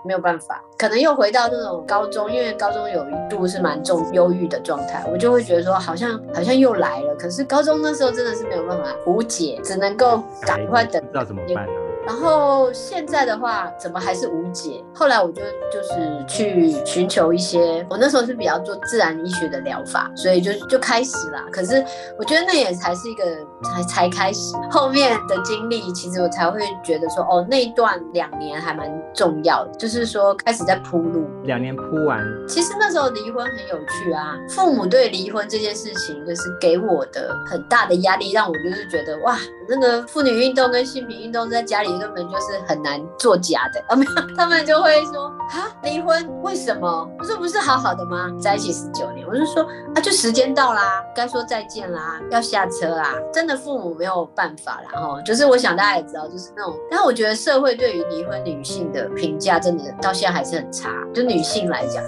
[0.08, 7.14] 没有办法，可能又回到那种高中，因为高中有一度是蛮重忧郁的状态，我就会觉得说好像好像又来了。
[7.16, 11.02] 可是高中那时候真的是没有办法无解，只能够赶快等。
[11.02, 11.87] 不知道怎么办呢？
[12.08, 14.82] 然后现在的话，怎么还是无解？
[14.96, 21.44] 后来我就就是去寻求一些，我那时候是比较做自然医学的疗法，所以就就开始啦。
[21.52, 21.84] 可是
[22.18, 23.26] 我觉得那也才是一个
[23.62, 31.28] 才才开始，后面的经历其实我才会觉得说，哦，那一段两年还蛮重要的，就是说开始在铺路。
[31.44, 34.38] 两年铺完，其实那时候离婚很有趣啊。
[34.48, 41.97] 父母对离婚这件事情，就是给我的很大的压力，让我就是觉得哇，那个妇女运动跟性平运动在家里。
[42.00, 43.96] 根本就是很难作假的啊！
[43.96, 47.10] 没有，他们就会说啊，离婚为什么？
[47.20, 48.32] 我说不是好好的吗？
[48.42, 49.64] 在一起十九年，我就说
[49.96, 53.16] 啊，就时间到啦，该说再见啦，要下车啦。
[53.34, 56.76] 真的父母没有办法啦，哈，就是我想大家也知道，就是那种。
[56.90, 62.04] 但我觉得社会对于离婚女性的评价真的到现在还是很差，就女性来讲，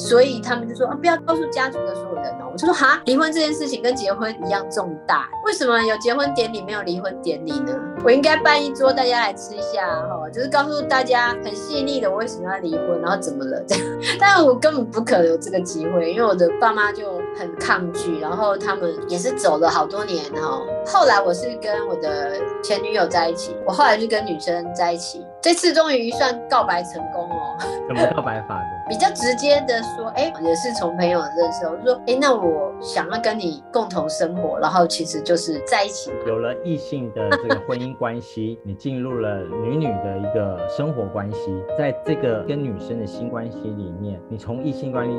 [0.00, 2.48] 所以他们就说啊，不要告诉家族的所有人哦。
[2.52, 7.78] 我就说哈，离婚这件事情跟结婚一样重大，为什么有结婚典礼没有离婚典礼呢？
[8.02, 13.84] 我应该办一桌，大家来吃一下哈，就是告诉大家很细腻的我为什么要离婚，然后怎么了这样。
[14.18, 20.60] 但我根本不可能有这个机会，因为我的爸妈就很抗拒，然后他们也是走了好多年哈。
[20.86, 22.32] 后来我是跟我的
[22.62, 27.56] 前女友在一起，我后来就跟女生在一起，这次终于算告白成功哦。
[27.88, 28.70] 怎么告白法的？
[28.90, 45.12] 比较直接的说，哎，也是从朋友认识，我就说，哎，那我想要跟你共同生活，然后其实就是在一起，有了异性的这个婚姻关系， 你进入了女女的一个生活关系，在这个跟女生的新关系里面，你从异性关系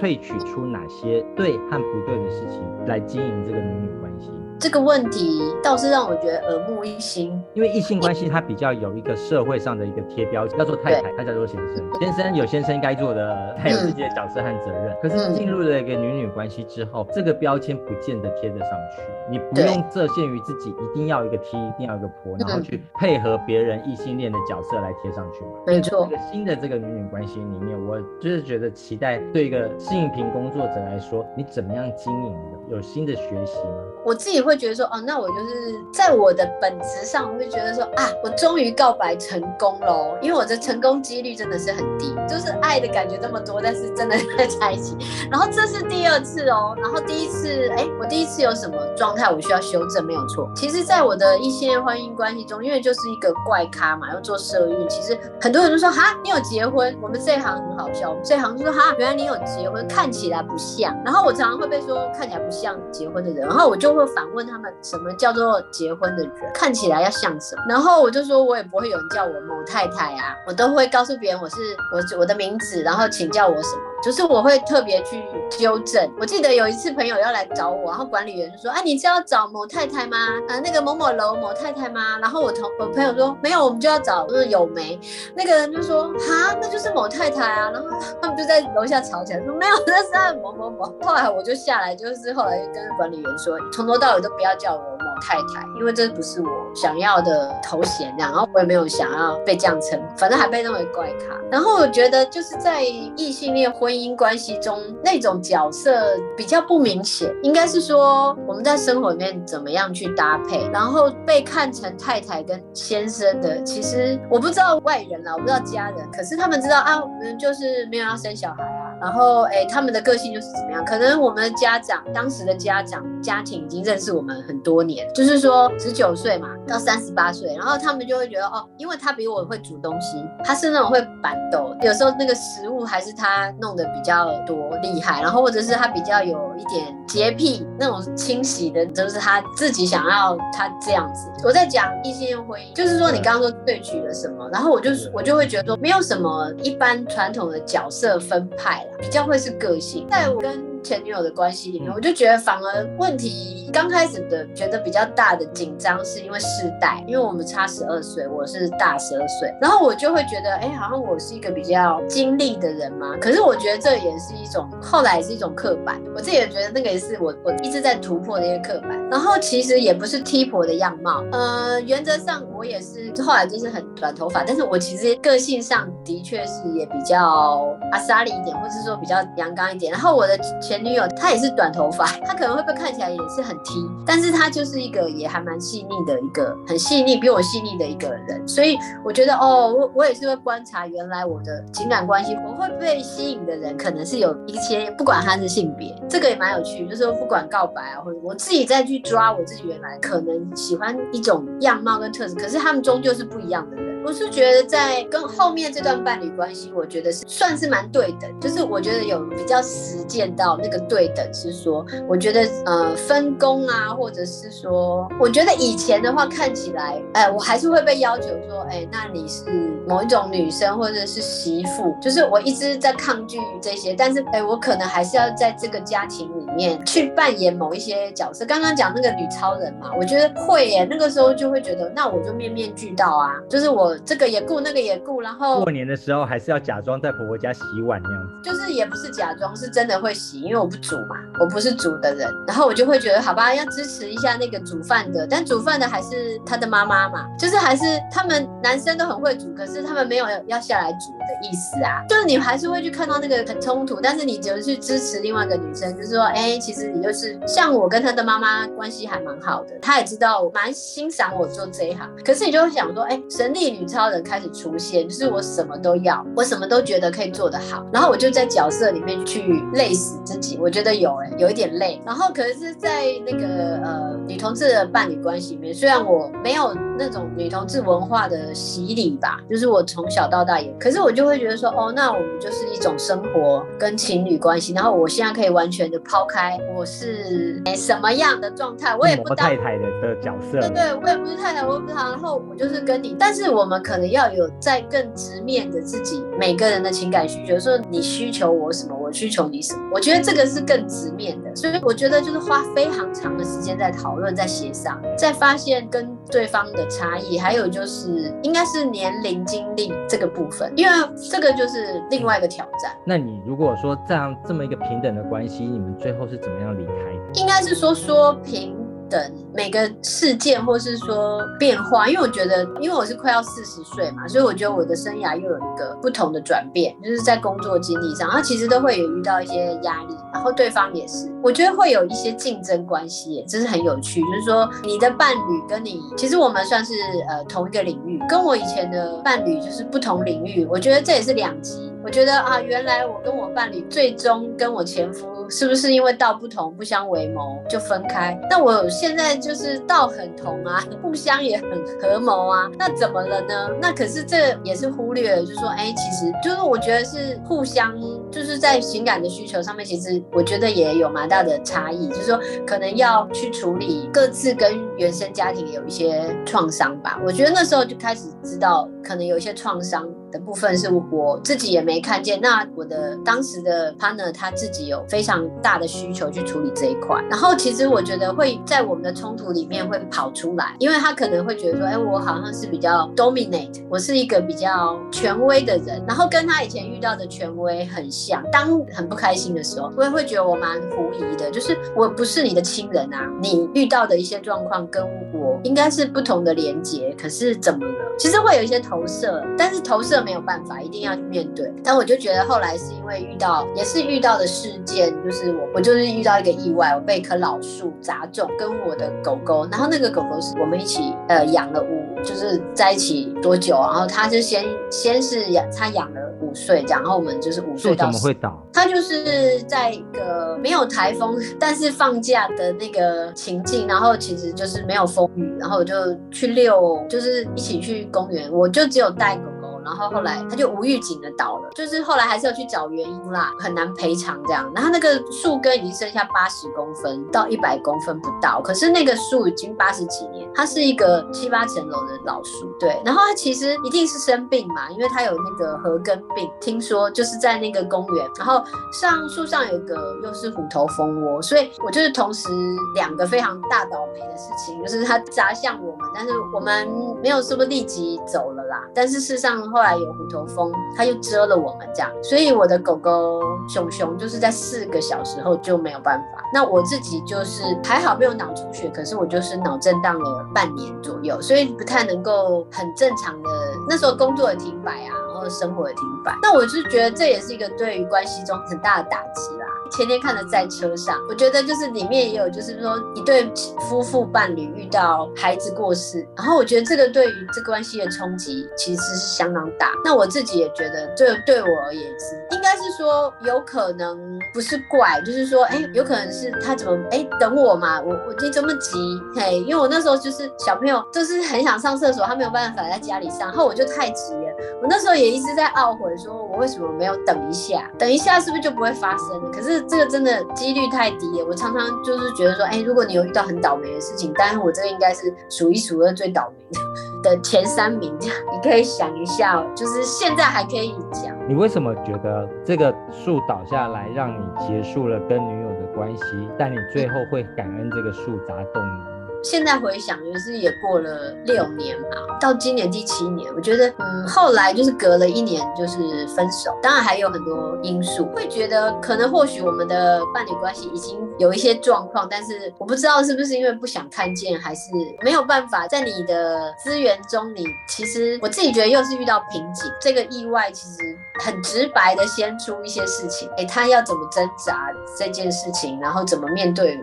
[0.00, 4.30] 萃取出哪些对和不对的事情来经营这个女女关系？
[4.60, 11.84] 这个问题倒是让我觉得耳目一新，因为异性关系它比较有一个社会上的一个贴标签，叫做太太，他叫做先生。
[12.00, 14.96] 先生有先生该做的，他有自己的角色和责任。
[15.02, 19.02] 可是进入了一个女女关系之后，这个标签不见得贴得上去。
[19.30, 25.50] 你不用设限于自己，一定要一个 T，一定要一个婆，然后去配合别人异性恋的角色来贴上去嘛。
[25.66, 26.08] 没错。
[26.10, 32.76] 这个新的这个女女关系里面，我就是觉得期待对一个性平工作者来说，你怎么样经营的？
[32.76, 33.84] 有新的学习吗？
[34.04, 44.96] 我自己会觉得说，哦，那我就是在我的本质上，我会觉得说，啊，我终于告白成成功了，因为我的成功几率真的是很低，就是爱的感觉这么多，但是真的在在一起。
[45.30, 50.04] 然后这是第二次哦，然后第一次，哎，我第一次有什么状态我需要修正？
[50.04, 50.50] 没有错。
[50.54, 56.96] 其实，在我的一些婚姻关系中，因为就是一个怪咖嘛，要做社运，其实很多人都说，哈，你有结婚？
[57.00, 60.94] 我们这一行很好笑，我们这一行就说，哈，原来你有结婚，看起来不像。
[61.04, 62.58] 然后我常常会被说，看起来不。
[62.58, 66.32] 像结婚的人，然后我就会反问他们，什么叫做结婚的人？
[66.52, 67.62] 看起来要像什么？
[67.68, 71.56] 然后我就说，我也不会有人叫我某太太啊，我都会告诉别人我是
[71.92, 76.08] 我我的名字，然后请叫我什么，就是我会特别去纠正。
[76.20, 80.16] 我记得有一次朋友要来找我，然后管理员就说，啊，你是要找某太太吗？
[80.48, 82.18] 啊，那个某某楼某太太吗？
[82.20, 85.00] 然后我同我朋友说，没有，我们就要找就是有没。
[85.34, 87.70] 那个人就说，哈，那就是某太太啊。
[87.70, 87.88] 然后
[88.20, 90.84] 他们就在楼下吵起来，说没有，那是某某某。
[91.02, 92.58] 后来我就下来，就是后来。
[92.74, 101.36] 跟管理员说，从头到尾都不要叫我太太，因为这不是我想要的头衔，然后我也没有想要被这样称，反正还被认为怪咖。
[101.50, 118.87] 然后我觉得就是在异性恋婚姻关系中，那种角色比较不明显，应该是说我们在生活里面怎么样去搭配，然后被看成太太跟先生的，其实我不知道外人啦，我不知道家人，可是他们知道啊，我们就是没有要生小孩啊。
[119.00, 120.84] 然后，哎，他们的个性就是怎么样？
[120.84, 141.30] 可能我们的家长，当时的家长家庭已经认识我们很多年，就是说十九岁嘛，到三十八岁，然后他们就会觉得，哦，因为他比我会煮东西，他是那种会板豆，有时候那个食物还是他弄得比较多厉害，然后或者是他比较有一点洁癖，那种清洗的，就是他自己想要他这样子。
[141.44, 148.84] 我在讲异性恋婚姻，就是说你刚刚说萃取了什么，然后我就我就会觉得说，没有什么一般传统的角色分派。
[148.98, 156.46] 比较会是个性，在我跟前女友的关系里面，我就觉得反而问题刚开始的觉得比较大的紧张，是因为世
[156.80, 163.16] 代，因为我们差十二岁，我是大十二岁，然后我就会觉得，哎，好像我是一个比较经历的人嘛。
[163.20, 168.98] 可是我觉得这也是一种，后来也是一种刻板，我自己也觉得那个也是我我一直在突破的一个刻板。
[169.10, 179.90] 然后其实也不是 T 婆的样貌，呃，原则上我也是后来就是很短头发，但是我其实个性上的确是也比较阿莎莉一点，或者是说比较阳刚一点。
[179.90, 188.46] 然后我的前女友她也是短头发，她可能会不会看起来也是很 T，但是他就是一个也还蛮细腻的一个很细腻比我细腻的一个人。
[188.46, 203.87] 所以我觉得哦，我我也是会观察原来我的情感关系，我会被吸引的人可能是有一些，不管他是性别，这个也蛮有趣，就是说不管告白啊，或者我自己再去抓我自己原来可能喜欢一种样貌跟特质，可是他们终究是不一样的人。
[204.04, 219.44] 我是觉得在跟后面这段伴侣关系，我觉得是算是蛮对等，就是我觉得有比较实践到那个对等，是说我觉得呃分工啊，或者是说，我觉得以前的话看起来，哎，我还是会被要求说，哎，那你是
[219.86, 228.46] 某一种女生或者是媳妇，就是我一直在抗拒这些，但是哎，我可能还是要在这个家庭里面去扮演某一些角色。
[228.46, 233.97] 刚刚讲那个女超人嘛，我觉得会耶，那个时候就会觉得，那我就面面俱到啊，就是我。
[234.04, 263.88] 这个也顾，那个也顾，然后过年的时候还是要假装在婆婆家洗碗那样子，就是也不是假装，是真的会洗，因为我不煮嘛，我不是煮的人，然后我就会觉得好吧，要支持一下那个煮饭的，但煮饭的还是他的妈妈嘛，就是还是他们男生都很会煮，可是他们没有要下来煮的意思啊，就是你还是会去看到那个很冲突，但是你就是去支持另外一个女生，就是说，哎，其实你就是像我跟他的妈妈关系还蛮好的，他也知道我蛮欣赏我做这一行，可是你就会想说，哎，神力女。
[263.88, 270.58] 超人开始出现，就是我什么都要，我什么都觉得可以做得好，然后我就在角色里面去累死自己。
[270.60, 271.98] 我觉得有哎、欸，有一点累。
[272.04, 284.74] 然后可是，在那个呃女同志的伴侣关系里面，虽然我没有那种女同志文化的洗礼吧，就是我从小到大也，可是我就会觉得说，哦，那我们就是一种生活跟情侣关系。
[284.74, 293.78] 然后我现在可以完全的抛开我是哎什么样的状态，我也不当太太的的角色，对对，我也不是太太，我也不是他，然后我就是跟你，但是我们。
[293.88, 301.54] 可能要有在更直面的自己每个人的情感需求，说你需求我什么，我需求你什么，我觉得这个是更直面的。
[301.54, 310.92] 所以我觉得就是花非常长的时间在讨论、在协商、在发现跟对方的差异，还有就是应该是年龄、经历这个部分，因为
[311.30, 312.92] 这个就是另外一个挑战。
[313.06, 317.40] 那你如果说这样这么一个平等的关系，你们最后是怎么样离开的？
[317.40, 318.76] 应该是说说平。
[319.10, 336.92] 等每个事件或是说变化，因为我觉得，因为我是快要四十岁嘛，所以我觉得我的生涯又有一个不同的转变，就是在工作经历上，然后其实都会有遇到一些压力，然后对方也是，我觉得会有一些竞争关系，这是很有趣，就是说你的伴侣跟你，其实我们算是
[337.28, 345.26] 呃同一个领域，跟我以前的伴侣就是不同领域，我觉得这也是两极，我觉得啊，原来我跟我伴侣最终跟我前夫。
[345.48, 348.38] 是不是因为道不同不相为谋就分开？
[348.50, 351.70] 那我现在就是道很同啊，互相也很
[352.00, 353.70] 合谋啊，那怎么了呢？
[353.80, 357.94] 那可是这也是忽略了，就是说，哎，其实就是我觉得是互相，
[358.30, 367.18] 就是在情感的需求上面，其实我觉得也有蛮大的差异，就是说可能要去处理各自跟原生家庭有一些创伤吧。
[367.24, 370.08] 我觉得那时候就开始知道，可能有一些创伤。
[370.30, 377.22] 的部分是我自己也没看见，那我的当时的 partner 他自己有非常大的需求去处理这一块。
[377.30, 388.42] 然后其实我觉得会在我们的冲突里面会跑出来，因为他可能会觉得说，哎，我好像是比较 dominate，我是一个比较权威的人，然后跟他以前遇到的权威很像。
[388.52, 395.02] 当很不开心的时候，我也会觉得我蛮狐疑的，就是我不是你的亲人啊，你遇到的一些状况跟
[395.32, 397.94] 我应该是不同的连接，可是怎么了？
[398.18, 401.72] 其实会有一些投射，但是投射没有办法，一定要去面对。
[401.82, 418.62] 但我就觉得后来是因为遇到，也是遇到的事件，就是我我就是遇到一个意外，我被一棵老树砸中，跟我的狗狗，然后那个狗狗是我们一起呃养了五，就是在一起多久，然后他就先先是养，他养了五岁这样，然后我们就是五岁到怎么会倒？
[418.72, 425.94] 他就是在一个没有台风， 但是放假的那个情境，然后其实就是没有风雨，然后我就
[426.30, 429.42] 去遛，就是一起去公园，我就只有带狗。
[429.88, 434.70] 然后后来他就无预警的倒了，就是后来还是要去找原因啦，很难赔偿这样。
[434.74, 443.00] 然后那个树根已经剩下八十公分到一百公分不到，可是那个树已经八十几年，它是一个七八层楼的老树，对。
[443.04, 448.62] 然后它其实一定是生病嘛，因为它有那个褐根病，听说就是在那个公园，然后
[448.92, 452.50] 上树上有个又是虎头蜂窝，所以我就是同时
[452.94, 456.88] 两个非常大倒霉的事情，就是它砸向我们，但是我们
[457.22, 459.58] 没有说不立即走了啦，但是事实上。
[459.78, 466.42] 后来有虎头蜂，它又蛰了我们这样，所以我的狗狗熊熊就是在四个小时后就没有办法。
[466.52, 473.48] 那我自己就是还好没有脑出血，可是我就是脑震荡了半年左右，所以不太能够很正常的。
[473.88, 476.36] 那时候工作也停摆啊，然后生活也停摆。
[476.42, 479.66] 那我是觉得这也是一个对于关系中很大的打击啦。
[479.90, 483.50] 前天看的在车上，我觉得就是里面也有，就是说一对
[483.88, 489.92] 夫妇伴侣遇到孩子过世，然后我觉得这个对于这关系的冲击其实是相当大。
[490.04, 498.98] 那我自己也觉得，这对我而言是应该是说有可能不是怪，就是说哎，有可能是他怎么哎等我嘛，我我你这么急
[499.34, 509.50] 嘿，因为我那时候就是小朋友，就是很想上厕所，他没有办法在家里上，然后我就太急了，我那时候也一直在懊悔，说我为什么没有等一下，等一下是不是就不会发生了？
[509.50, 509.77] 可是。
[509.82, 516.78] 这个真的几率太低了，我常常就是觉得说，哎，如果你有遇到很倒霉的事情，但是我这个应该是数一数二最倒霉
[517.22, 521.36] 的前三名，这样你可以想一下，就是现在还可以讲。
[521.48, 526.22] 你为什么觉得这个树倒下来让你结束了跟女友的关系，
[526.58, 529.07] 但你最后会感恩这个树砸动你？
[529.42, 532.06] 现在回想，就是也过了六年嘛，
[532.40, 536.76] 到今年第七年，我觉得，嗯，后来就是隔了一年，就是分手。
[536.82, 544.90] 当然还有很多因素，会觉得可能或许我们的伴侣关系已经有一些状况，但是我不知道是不是因为不想看见，还是
[545.22, 549.90] 没有办法在你的资源中，你其实我自己觉得又是遇到瓶颈。
[550.00, 556.98] 这个意外其实很直白的先出一些事情，诶，他要怎么挣扎这件事情，然后怎么面对。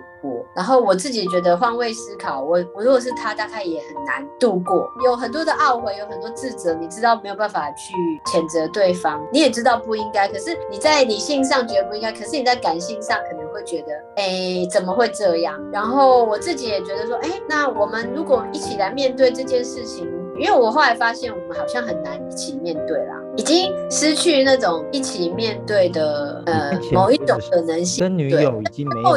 [0.56, 7.94] 然后我自己觉得换位思考，我我如果是他，大概也很难度过，有很多的懊悔，有很多自责，你知道没有办法去
[8.26, 15.60] 谴责对方，你也知道不应该，可是你在理性上觉得不应该，可是你在感性上可能会觉得，哎，怎么会这样？
[15.72, 20.08] 然后我自己也觉得说，哎，那我们如果一起来面对这件事情。
[20.38, 28.04] 因为我后来发现，我们好像很难一起面对啦，已经失去那种一起面对的呃某一种可能性。
[28.04, 29.10] 跟女友已经没有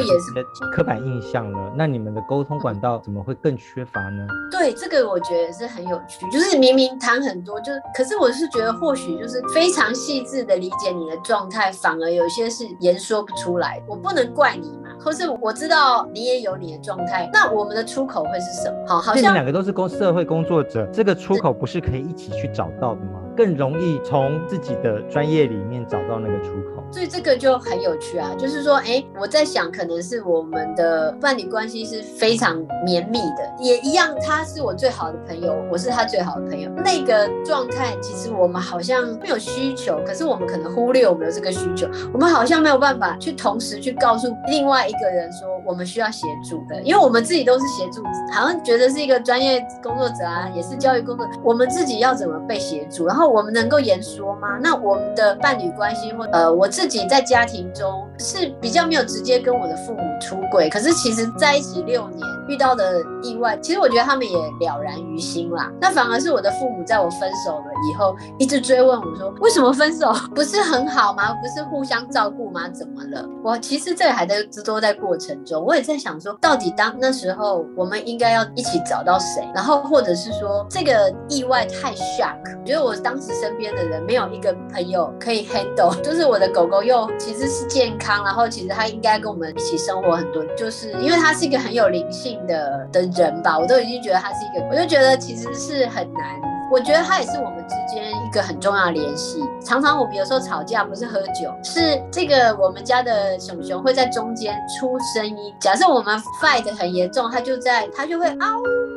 [0.72, 4.26] 刻板印象了，那你们的沟通管道怎么会更缺乏呢？
[4.50, 13.82] 对，这个我觉得是很有趣，就是明明谈很多，就可是我是觉得或许就是非常细致的理解你的状态，反而有些是言说不出来。
[13.88, 18.86] 我不能怪你嘛，或是我知道你也有你的状态，那我们的出口会是什么？
[18.86, 21.08] 好，好像你们两个都是工社会工作者，这个。
[21.08, 23.18] 这个出口不是可以一起去找到的吗？
[23.38, 26.82] 更容易从自己的专业里面找到那个出口。
[26.90, 36.68] 所以这个就很有趣啊，就是说，哎，我在想，可能是我们的伴侣关系是非常绵密的，也一样，他是我最好的朋友，我是他最好的朋友。
[36.84, 54.58] 那个状态，其实我们好像没有需求，可是我们可能忽略我们的这个需求，我们好像没有办法去同时去告诉另外一个人说我们需要协助的，因为我们自己都是协助，好像觉得是一个专业工作者啊，也是教育工作者，我们自己要怎么被协助，然后我们能够言说吗？
[54.62, 65.70] 那我们的伴侣关系或呃，我自己在家庭中是比较没有直接跟我的父母出轨，可是其实在一起六年遇到的意外，其实我觉得他们也了然于心啦。
[65.80, 70.10] 那反而是我的父母在我分手了以后，一直追问我说，为什么分手？
[70.34, 71.34] 不是很好吗？
[71.34, 72.68] 不是互相照顾吗？
[72.70, 73.28] 怎么了？
[73.44, 83.18] 我其实这还在都在过程中，我也在想说，到底当那时候我们应该要一起找到谁，然后或者是说这个意外太 shock，我觉得我当。
[83.18, 96.40] 时身边的人没有一个朋友可以 handle，就是我的狗狗又其实是健康，然后其实它应该跟我们一起生活很多，就是因为它是一个很有灵性的的人吧，我都已经觉得他是一个，我就觉得其实是很难，
[96.72, 99.42] 我觉得它也是我们之间一个很重要的联系。
[99.64, 108.36] 常常我们有时候吵架不是喝酒，是这个我们家的熊熊会在中间出声音，假设我们 fight 很严重，它就在它就会嗷。
[108.36, 108.87] 他就会去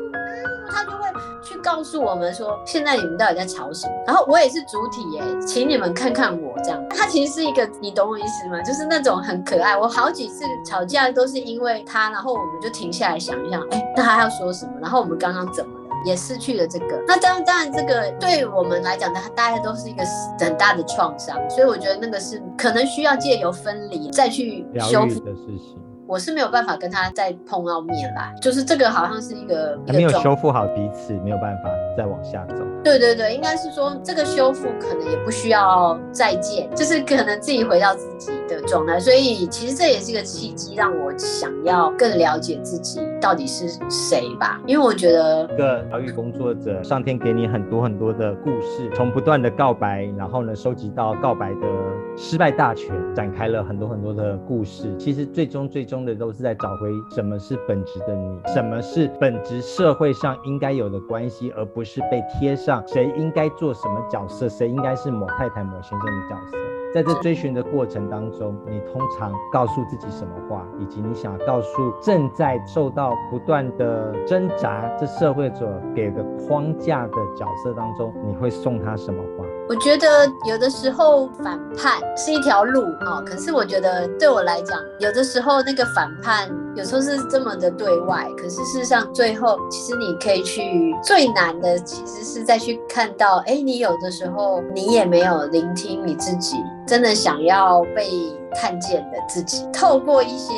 [1.61, 3.93] 告诉我们说，现在你们到底在吵什么？
[4.07, 6.83] 然后我也是主体耶，请你们看看我这样。
[6.89, 8.61] 他其实是一个，你懂我意思吗？
[8.61, 9.77] 就是那种很可爱。
[9.77, 14.71] 我好几次吵架都是因为他，然后我们就停下来想一想，哎，那他要说什么？
[14.81, 15.81] 然后我们刚刚怎么了？
[16.03, 17.03] 也失去了这个。
[17.07, 20.03] 那当然，当然这个对我们来讲，他大家都是一个
[20.39, 21.37] 很大的创伤。
[21.47, 25.77] 所以我觉得那个是可能需要借由分离再去修复的事情。
[26.11, 32.55] 我是没有办法跟他再碰到面啦，就是这个好像是一个还没有修复好彼此，没有办法再往下走。
[32.83, 38.99] 对对对，应该是说这个修复可能也不需要再见，就是可能自己回到自己的状态。
[38.99, 44.59] 所以其实这也是一个契机，让我想要更了解自己到底是谁吧。
[44.67, 54.93] 因为我觉得，一个疗愈工作者，上天给你很多很多的故事，从不断的告白，然后呢，收集到告白的失败大全，展开了很多很多的故事。
[54.97, 56.01] 其实最终最终。
[56.01, 66.57] 的都是在找回什么是本质的你，什么是本质社会上应该有的关系，而不是被贴上谁应该做什么角色，谁应该是某太太、某先生的角色。
[66.91, 79.45] 在这追寻的过程当中，你通常告诉自己什么话，以及你想告诉正在受到不断的挣扎这社会所给的框架的角色当中，你会送他什么话？
[79.71, 98.11] 我觉得有的时候反叛是一条路哦，可是我觉得对我来讲，有的时候那个反叛有时候是这么的对外，可是事实上最后其实你可以去最难的，其实是再去看到，哎，你有的时候你也没有聆听你自己真的想要被
[98.53, 100.53] 看见的自己，透过一些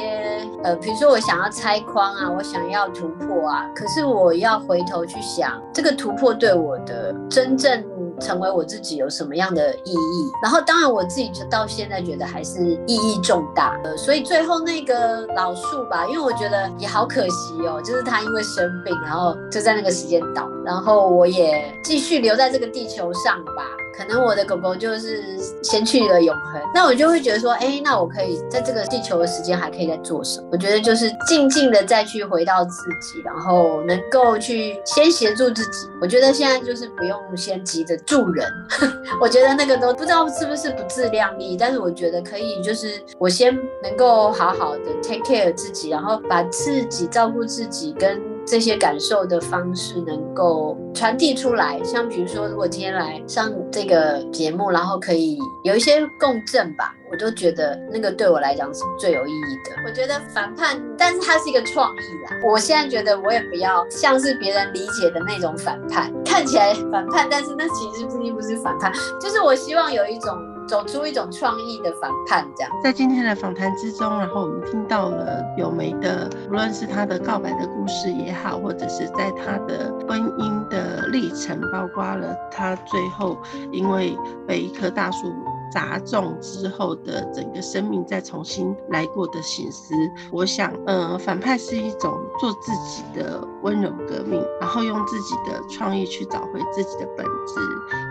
[0.63, 7.83] 呃，比如说我想要拆框啊，我想要突破啊，可是我要回头去想，这个突破对我的真正
[8.19, 10.31] 成为我自己有什么样的意义？
[10.41, 13.77] 然后当然我自己就到现在觉得还是意义重大。
[13.83, 23.63] 呃，所以最后那个老树吧，因为我觉得也好可惜哦，就是他因为生病，然后就在那个时间倒，然后我也继续留在这个地球上吧。
[23.95, 30.47] 可能我的狗狗就是先去了永恒，那我就会觉得说，哎，那我可以在这个地球的时间还可以再做什么？
[30.51, 35.87] 我觉得就是静静的再去回到自己，然后能够去先协助自己。
[36.01, 38.47] 我觉得现在就是不用先急着助人，
[39.21, 48.32] 我觉得那个都不知道是不是不自量力，但是我觉得可以，就是我先能够好好的 take care 自己，然后把自己照顾自己跟。
[48.45, 59.71] 这些感受的方式能够传递出来，像比如说，如果今天来上这个节目，然后可以有一些共振吧，我都觉得那个对我来讲是最有意义的。
[59.87, 61.97] 我觉得反叛，但是它是一个创意
[62.29, 62.37] 啦。
[62.45, 70.52] 我现在觉得我也不要像是别人理解的那种反叛，看起来反叛，但是那其实并不是反叛，就是我希望有一种。
[70.67, 72.71] 走出一种创意的反叛，这样。
[72.83, 83.37] 在今天的访谈之中，然后我们听到了有梅的，无论是她的告白的故事也好，或者是在她的婚姻的历程，包括了她最后
[83.71, 85.33] 因为被一棵大树
[85.73, 89.95] 砸中之后的整个生命再重新来过的醒思，
[90.31, 97.55] 我想，呃，反派是一种做自己的温柔革命，然后用自己的创意去找回自己的本质，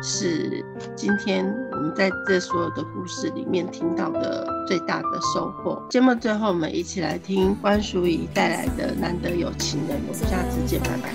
[0.02, 0.64] 是
[0.96, 5.80] 今天我们在这所有的故事里面听到的最大的收获。
[5.88, 11.12] 节目最后，我们一起来听关淑怡带来的《难得有情人》，我们下次见，拜拜。